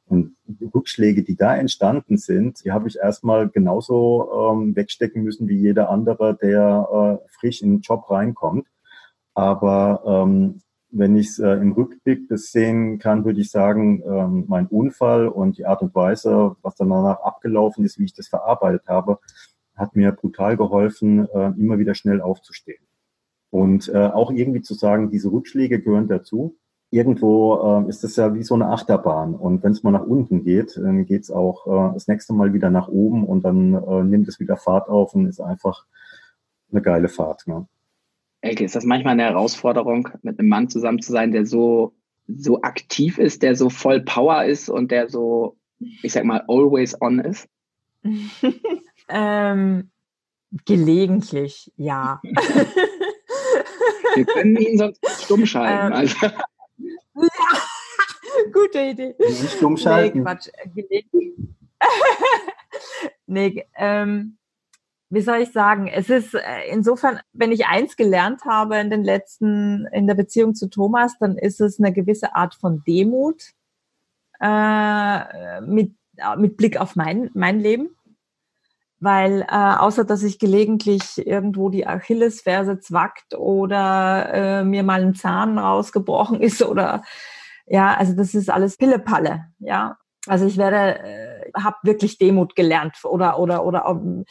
[0.07, 5.47] Und die Rückschläge, die da entstanden sind, die habe ich erstmal genauso ähm, wegstecken müssen
[5.47, 8.66] wie jeder andere, der äh, frisch in den Job reinkommt.
[9.35, 10.62] Aber ähm,
[10.95, 15.28] wenn ich es äh, im Rückblick das sehen kann, würde ich sagen, ähm, mein Unfall
[15.28, 19.18] und die Art und Weise, was dann danach abgelaufen ist, wie ich das verarbeitet habe,
[19.74, 22.82] hat mir brutal geholfen, äh, immer wieder schnell aufzustehen.
[23.51, 26.57] Und äh, auch irgendwie zu sagen, diese Rückschläge gehören dazu.
[26.90, 29.34] Irgendwo äh, ist das ja wie so eine Achterbahn.
[29.34, 32.53] Und wenn es mal nach unten geht, dann geht es auch äh, das nächste Mal
[32.53, 35.86] wieder nach oben und dann äh, nimmt es wieder Fahrt auf und ist einfach
[36.70, 37.47] eine geile Fahrt.
[37.47, 37.66] Ne?
[38.45, 41.95] Elke, ist das manchmal eine Herausforderung, mit einem Mann zusammen zu sein, der so,
[42.28, 45.57] so aktiv ist, der so voll Power ist und der so,
[46.03, 47.49] ich sag mal, always on ist?
[49.09, 49.90] ähm,
[50.66, 52.20] gelegentlich, ja.
[54.14, 55.86] Wir können ihn sonst stumm schalten.
[55.86, 56.16] Ähm, also.
[56.26, 56.32] Ja,
[58.53, 59.14] gute Idee.
[59.18, 60.18] Nicht stumm schalten.
[60.18, 60.49] Nee, Quatsch.
[63.26, 64.36] nee, ähm,
[65.15, 69.05] wie soll ich sagen, es ist äh, insofern, wenn ich eins gelernt habe in den
[69.05, 73.43] letzten, in der Beziehung zu Thomas, dann ist es eine gewisse Art von Demut
[74.41, 77.97] äh, mit, äh, mit Blick auf mein, mein Leben.
[79.01, 85.15] Weil äh, außer dass ich gelegentlich irgendwo die Achillesferse zwackt oder äh, mir mal ein
[85.15, 87.03] Zahn rausgebrochen ist oder
[87.67, 89.97] ja, also das ist alles Pillepalle, ja.
[90.27, 94.25] Also ich werde, äh, habe wirklich Demut gelernt oder oder oder um,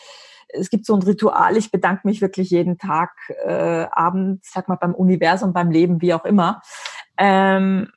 [0.54, 3.12] es gibt so ein Ritual, ich bedanke mich wirklich jeden Tag,
[3.45, 6.62] äh, abends, sag mal beim Universum, beim Leben, wie auch immer,
[7.18, 7.89] ähm,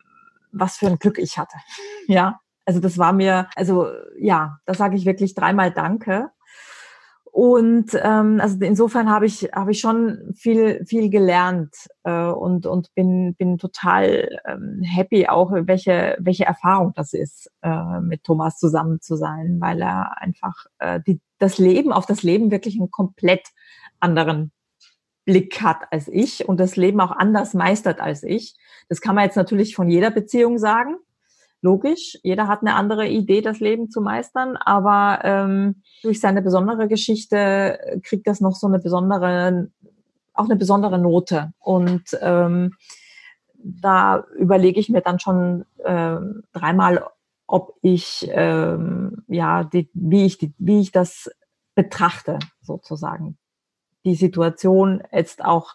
[0.53, 1.57] was für ein Glück ich hatte.
[2.09, 6.31] Ja, also das war mir, also ja, da sage ich wirklich dreimal Danke.
[7.37, 11.75] Und ähm, also insofern habe ich habe ich schon viel viel gelernt
[12.05, 18.01] äh, und und bin bin total ähm, happy auch welche welche Erfahrung das ist äh,
[18.01, 22.51] mit Thomas zusammen zu sein, weil er einfach äh, die, das Leben auf das Leben
[22.51, 23.49] wirklich einen komplett
[24.01, 24.51] anderen
[25.27, 28.57] Blick hat als ich und das Leben auch anders meistert als ich.
[28.89, 30.97] Das kann man jetzt natürlich von jeder Beziehung sagen
[31.63, 32.19] logisch.
[32.23, 38.01] Jeder hat eine andere Idee, das Leben zu meistern, aber ähm, durch seine besondere Geschichte
[38.03, 39.71] kriegt das noch so eine besondere,
[40.35, 41.53] auch eine besondere Note.
[41.59, 42.75] Und ähm,
[43.59, 46.17] da überlege ich mir dann schon äh,
[46.53, 47.05] dreimal,
[47.47, 51.31] ob ich ähm, ja die, wie ich die, wie ich das
[51.75, 53.39] betrachte sozusagen
[54.07, 55.75] die Situation jetzt auch,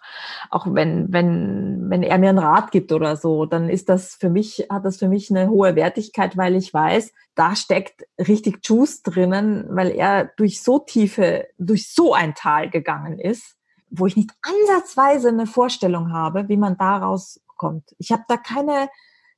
[0.49, 4.29] auch wenn, wenn, wenn er mir einen Rat gibt oder so, dann ist das für
[4.29, 9.03] mich, hat das für mich eine hohe Wertigkeit, weil ich weiß, da steckt richtig Juice
[9.03, 13.57] drinnen, weil er durch so tiefe, durch so ein Tal gegangen ist,
[13.89, 17.93] wo ich nicht ansatzweise eine Vorstellung habe, wie man da rauskommt.
[17.99, 18.89] Ich habe da keine,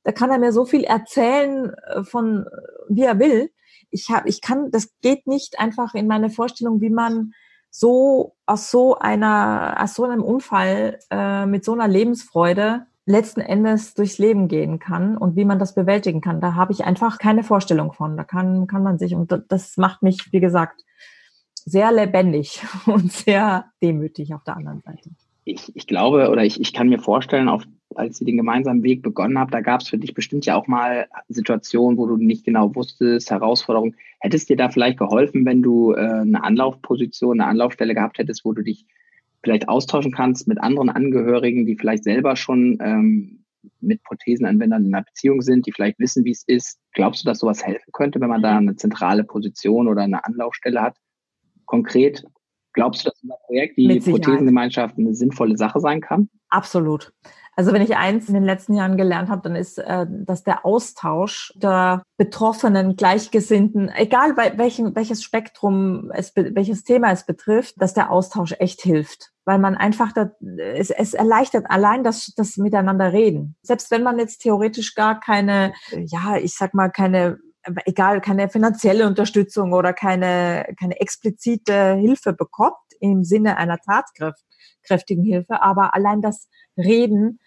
[0.04, 2.46] da kann er mir so viel erzählen äh, von,
[2.88, 3.50] wie er will.
[3.90, 7.32] Ich habe, ich kann, das geht nicht einfach in meine Vorstellung, wie man
[7.76, 13.94] so aus so einer, aus so einem Unfall äh, mit so einer Lebensfreude letzten Endes
[13.94, 16.40] durchs Leben gehen kann und wie man das bewältigen kann.
[16.40, 18.16] Da habe ich einfach keine Vorstellung von.
[18.16, 20.84] Da kann, kann man sich, und das macht mich, wie gesagt,
[21.64, 25.10] sehr lebendig und sehr demütig auf der anderen Seite.
[25.44, 27.64] Ich, ich glaube oder ich, ich kann mir vorstellen, auf
[27.96, 30.66] als ihr den gemeinsamen Weg begonnen habt, da gab es für dich bestimmt ja auch
[30.66, 33.96] mal Situationen, wo du nicht genau wusstest, Herausforderungen.
[34.24, 38.54] Hättest dir da vielleicht geholfen, wenn du äh, eine Anlaufposition, eine Anlaufstelle gehabt hättest, wo
[38.54, 38.86] du dich
[39.42, 43.44] vielleicht austauschen kannst mit anderen Angehörigen, die vielleicht selber schon ähm,
[43.80, 46.80] mit Prothesenanwendern in einer Beziehung sind, die vielleicht wissen, wie es ist.
[46.94, 50.80] Glaubst du, dass sowas helfen könnte, wenn man da eine zentrale Position oder eine Anlaufstelle
[50.80, 50.96] hat?
[51.66, 52.24] Konkret,
[52.72, 56.30] glaubst du, dass unser Projekt, die Prothesengemeinschaft, eine sinnvolle Sache sein kann?
[56.48, 57.12] Absolut.
[57.56, 60.64] Also wenn ich eins in den letzten Jahren gelernt habe, dann ist, äh, dass der
[60.64, 67.94] Austausch der Betroffenen, Gleichgesinnten, egal bei welchem, welches Spektrum es, welches Thema es betrifft, dass
[67.94, 69.30] der Austausch echt hilft.
[69.44, 73.56] Weil man einfach, da, es, es erleichtert allein das, das Miteinander reden.
[73.62, 77.38] Selbst wenn man jetzt theoretisch gar keine, ja, ich sag mal, keine
[77.86, 85.62] egal, keine finanzielle Unterstützung oder keine, keine explizite Hilfe bekommt im Sinne einer tatkräftigen Hilfe,
[85.62, 87.38] aber allein das Reden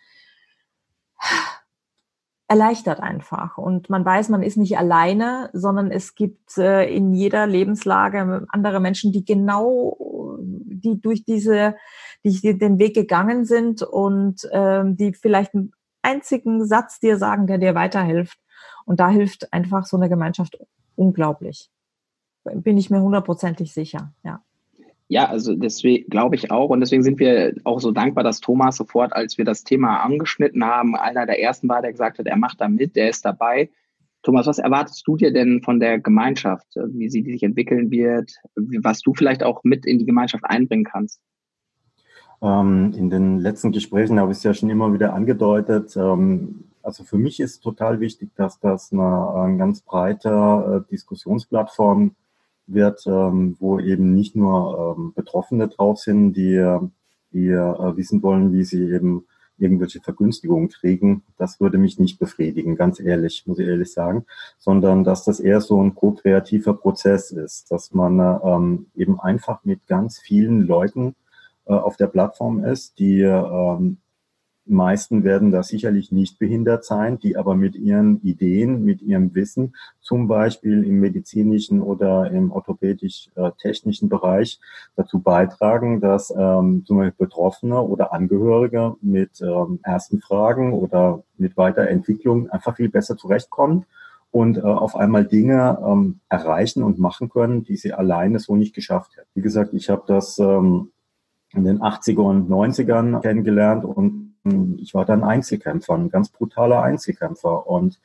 [2.48, 3.58] erleichtert einfach.
[3.58, 8.80] Und man weiß, man ist nicht alleine, sondern es gibt äh, in jeder Lebenslage andere
[8.80, 11.76] Menschen, die genau, die durch diese,
[12.24, 17.58] die den Weg gegangen sind und ähm, die vielleicht einen einzigen Satz dir sagen, der
[17.58, 18.40] dir weiterhilft.
[18.86, 20.58] Und da hilft einfach so eine Gemeinschaft
[20.96, 21.70] unglaublich.
[22.46, 24.42] Bin ich mir hundertprozentig sicher, ja.
[25.10, 28.76] Ja, also deswegen glaube ich auch und deswegen sind wir auch so dankbar, dass Thomas
[28.76, 32.36] sofort, als wir das Thema angeschnitten haben, einer der ersten war, der gesagt hat, er
[32.36, 33.70] macht da mit, der ist dabei.
[34.24, 39.00] Thomas, was erwartest du dir denn von der Gemeinschaft, wie sie sich entwickeln wird, was
[39.00, 41.22] du vielleicht auch mit in die Gemeinschaft einbringen kannst?
[42.42, 45.96] Ähm, in den letzten Gesprächen habe ich es ja schon immer wieder angedeutet.
[45.96, 52.16] Ähm, also für mich ist total wichtig, dass das eine, eine ganz breite äh, Diskussionsplattform
[52.68, 56.78] wird, ähm, wo eben nicht nur ähm, Betroffene drauf sind, die,
[57.32, 59.26] die äh, wissen wollen, wie sie eben
[59.58, 61.24] irgendwelche Vergünstigungen kriegen.
[61.38, 64.26] Das würde mich nicht befriedigen, ganz ehrlich, muss ich ehrlich sagen,
[64.58, 69.88] sondern dass das eher so ein ko-kreativer Prozess ist, dass man ähm, eben einfach mit
[69.88, 71.16] ganz vielen Leuten
[71.66, 73.98] äh, auf der Plattform ist, die ähm,
[74.70, 79.76] meisten werden da sicherlich nicht behindert sein, die aber mit ihren Ideen, mit ihrem Wissen,
[80.02, 84.60] zum Beispiel im medizinischen oder im orthopädisch-technischen Bereich
[84.96, 91.58] dazu beitragen, dass ähm, zum Beispiel Betroffene oder Angehörige mit ähm, ersten Fragen oder mit
[91.58, 93.86] Weiterentwicklung einfach viel besser zurechtkommen
[94.32, 98.76] und äh, auf einmal Dinge ähm, erreichen und machen können, die sie alleine so nicht
[98.76, 99.30] geschafft hätten.
[99.34, 100.92] Wie gesagt, ich habe das ähm,
[101.54, 104.27] in den 80er und 90ern kennengelernt und
[104.80, 107.68] ich war dann Einzelkämpfer, ein ganz brutaler Einzelkämpfer.
[107.68, 108.00] Und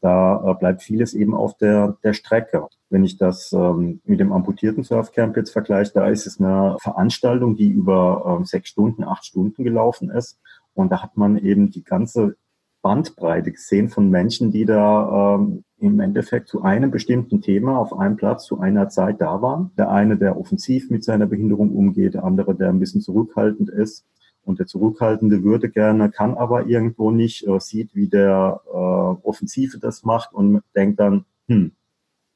[0.00, 2.68] da äh, bleibt vieles eben auf der, der Strecke.
[2.90, 7.56] Wenn ich das ähm, mit dem amputierten Surfcamp jetzt vergleiche, da ist es eine Veranstaltung,
[7.56, 10.38] die über ähm, sechs Stunden, acht Stunden gelaufen ist.
[10.74, 12.36] Und da hat man eben die ganze
[12.82, 18.16] Bandbreite gesehen von Menschen, die da ähm, im Endeffekt zu einem bestimmten Thema auf einem
[18.16, 19.70] Platz zu einer Zeit da waren.
[19.78, 24.04] Der eine, der offensiv mit seiner Behinderung umgeht, der andere, der ein bisschen zurückhaltend ist.
[24.44, 29.78] Und der Zurückhaltende würde gerne, kann aber irgendwo nicht, äh, sieht, wie der äh, Offensive
[29.78, 31.72] das macht und denkt dann, hm,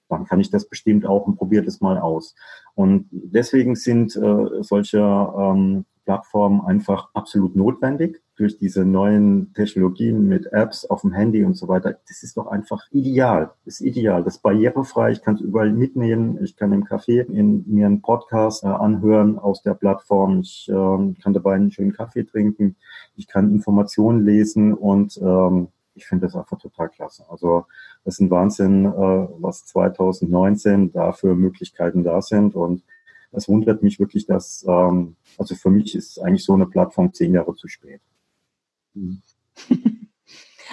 [0.09, 2.35] dann kann ich das bestimmt auch und probiert es mal aus.
[2.75, 10.47] Und deswegen sind äh, solche ähm, Plattformen einfach absolut notwendig durch diese neuen Technologien mit
[10.53, 11.99] Apps auf dem Handy und so weiter.
[12.09, 13.51] Das ist doch einfach ideal.
[13.65, 14.23] Das ist ideal.
[14.23, 15.11] Das ist barrierefrei.
[15.11, 16.39] Ich kann es überall mitnehmen.
[16.43, 20.41] Ich kann im Café in, mir einen Podcast äh, anhören aus der Plattform.
[20.41, 22.77] Ich äh, kann dabei einen schönen Kaffee trinken.
[23.17, 27.25] Ich kann Informationen lesen und ähm, ich finde das einfach total klasse.
[27.29, 27.67] Also
[28.05, 28.93] das ist ein Wahnsinn, äh,
[29.41, 32.83] was 2019 da für Möglichkeiten da sind und
[33.33, 37.35] es wundert mich wirklich, dass, ähm, also für mich ist eigentlich so eine Plattform zehn
[37.35, 38.01] Jahre zu spät.
[38.95, 39.23] Mhm.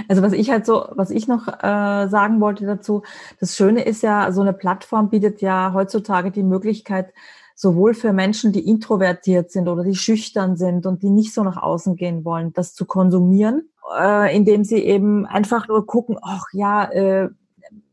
[0.09, 3.03] Also was ich halt so, was ich noch äh, sagen wollte dazu,
[3.39, 7.13] das Schöne ist ja, so eine Plattform bietet ja heutzutage die Möglichkeit,
[7.55, 11.57] sowohl für Menschen, die introvertiert sind oder die schüchtern sind und die nicht so nach
[11.57, 16.84] außen gehen wollen, das zu konsumieren, äh, indem sie eben einfach nur gucken, ach ja,
[16.91, 17.30] äh,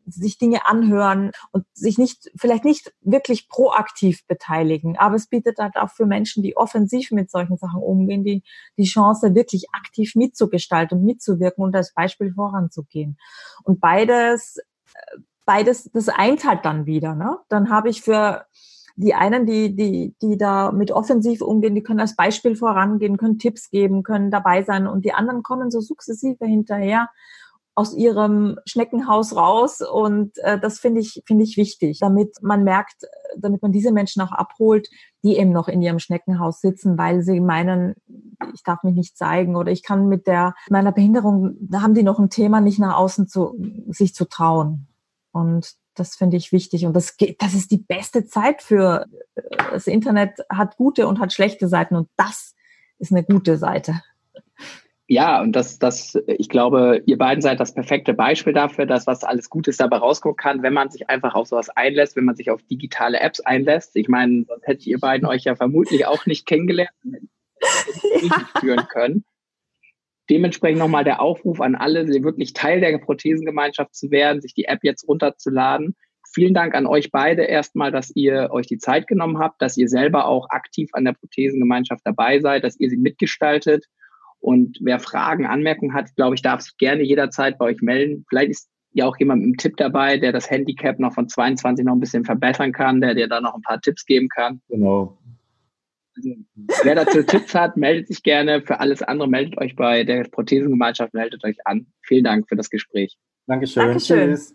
[0.07, 4.99] sich Dinge anhören und sich nicht, vielleicht nicht wirklich proaktiv beteiligen.
[4.99, 8.43] Aber es bietet halt auch für Menschen, die offensiv mit solchen Sachen umgehen, die,
[8.77, 13.17] die Chance, wirklich aktiv mitzugestalten und mitzuwirken und als Beispiel voranzugehen.
[13.65, 14.59] Und beides,
[15.45, 17.39] beides, das eint halt dann wieder, ne?
[17.49, 18.47] Dann habe ich für,
[18.97, 23.39] die einen, die, die, die da mit offensiv umgehen, die können als Beispiel vorangehen, können
[23.39, 27.09] Tipps geben, können dabei sein und die anderen kommen so sukzessive hinterher
[27.75, 33.05] aus ihrem Schneckenhaus raus und äh, das finde ich finde ich wichtig, damit man merkt,
[33.37, 34.89] damit man diese Menschen auch abholt,
[35.25, 37.95] die eben noch in ihrem Schneckenhaus sitzen, weil sie meinen,
[38.55, 42.03] ich darf mich nicht zeigen oder ich kann mit der meiner Behinderung, da haben die
[42.03, 43.57] noch ein Thema, nicht nach außen zu
[43.89, 44.89] sich zu trauen.
[45.33, 46.87] Und das finde ich wichtig.
[46.87, 51.21] Und das geht, das ist die beste Zeit für äh, das Internet hat gute und
[51.21, 51.97] hat schlechte Seiten.
[51.97, 52.55] Und das
[52.99, 54.03] ist eine gute Seite.
[55.13, 59.25] Ja, und das, das, ich glaube, ihr beiden seid das perfekte Beispiel dafür, dass was
[59.25, 62.49] alles Gutes dabei rauskommen kann, wenn man sich einfach auf sowas einlässt, wenn man sich
[62.49, 63.95] auf digitale Apps einlässt.
[63.95, 68.47] Ich meine, sonst hätte ihr beiden euch ja vermutlich auch nicht kennengelernt, ja.
[68.59, 69.25] führen können.
[70.31, 74.79] dementsprechend nochmal der Aufruf an alle, wirklich Teil der Prothesengemeinschaft zu werden, sich die App
[74.83, 75.95] jetzt runterzuladen.
[76.33, 79.89] Vielen Dank an euch beide erstmal, dass ihr euch die Zeit genommen habt, dass ihr
[79.89, 83.85] selber auch aktiv an der Prothesengemeinschaft dabei seid, dass ihr sie mitgestaltet.
[84.43, 88.27] Und wer Fragen, Anmerkungen hat, glaube ich, darf sich gerne jederzeit bei euch melden.
[88.29, 91.85] Vielleicht ist ja auch jemand mit einem Tipp dabei, der das Handicap noch von 22
[91.85, 94.61] noch ein bisschen verbessern kann, der dir da noch ein paar Tipps geben kann.
[94.69, 95.17] Genau.
[96.17, 96.31] Also,
[96.83, 98.63] wer dazu Tipps hat, meldet sich gerne.
[98.63, 101.87] Für alles andere meldet euch bei der Prothesengemeinschaft, meldet euch an.
[102.03, 103.17] Vielen Dank für das Gespräch.
[103.47, 103.87] Dankeschön.
[103.87, 104.31] Dankeschön.
[104.31, 104.55] Tschüss.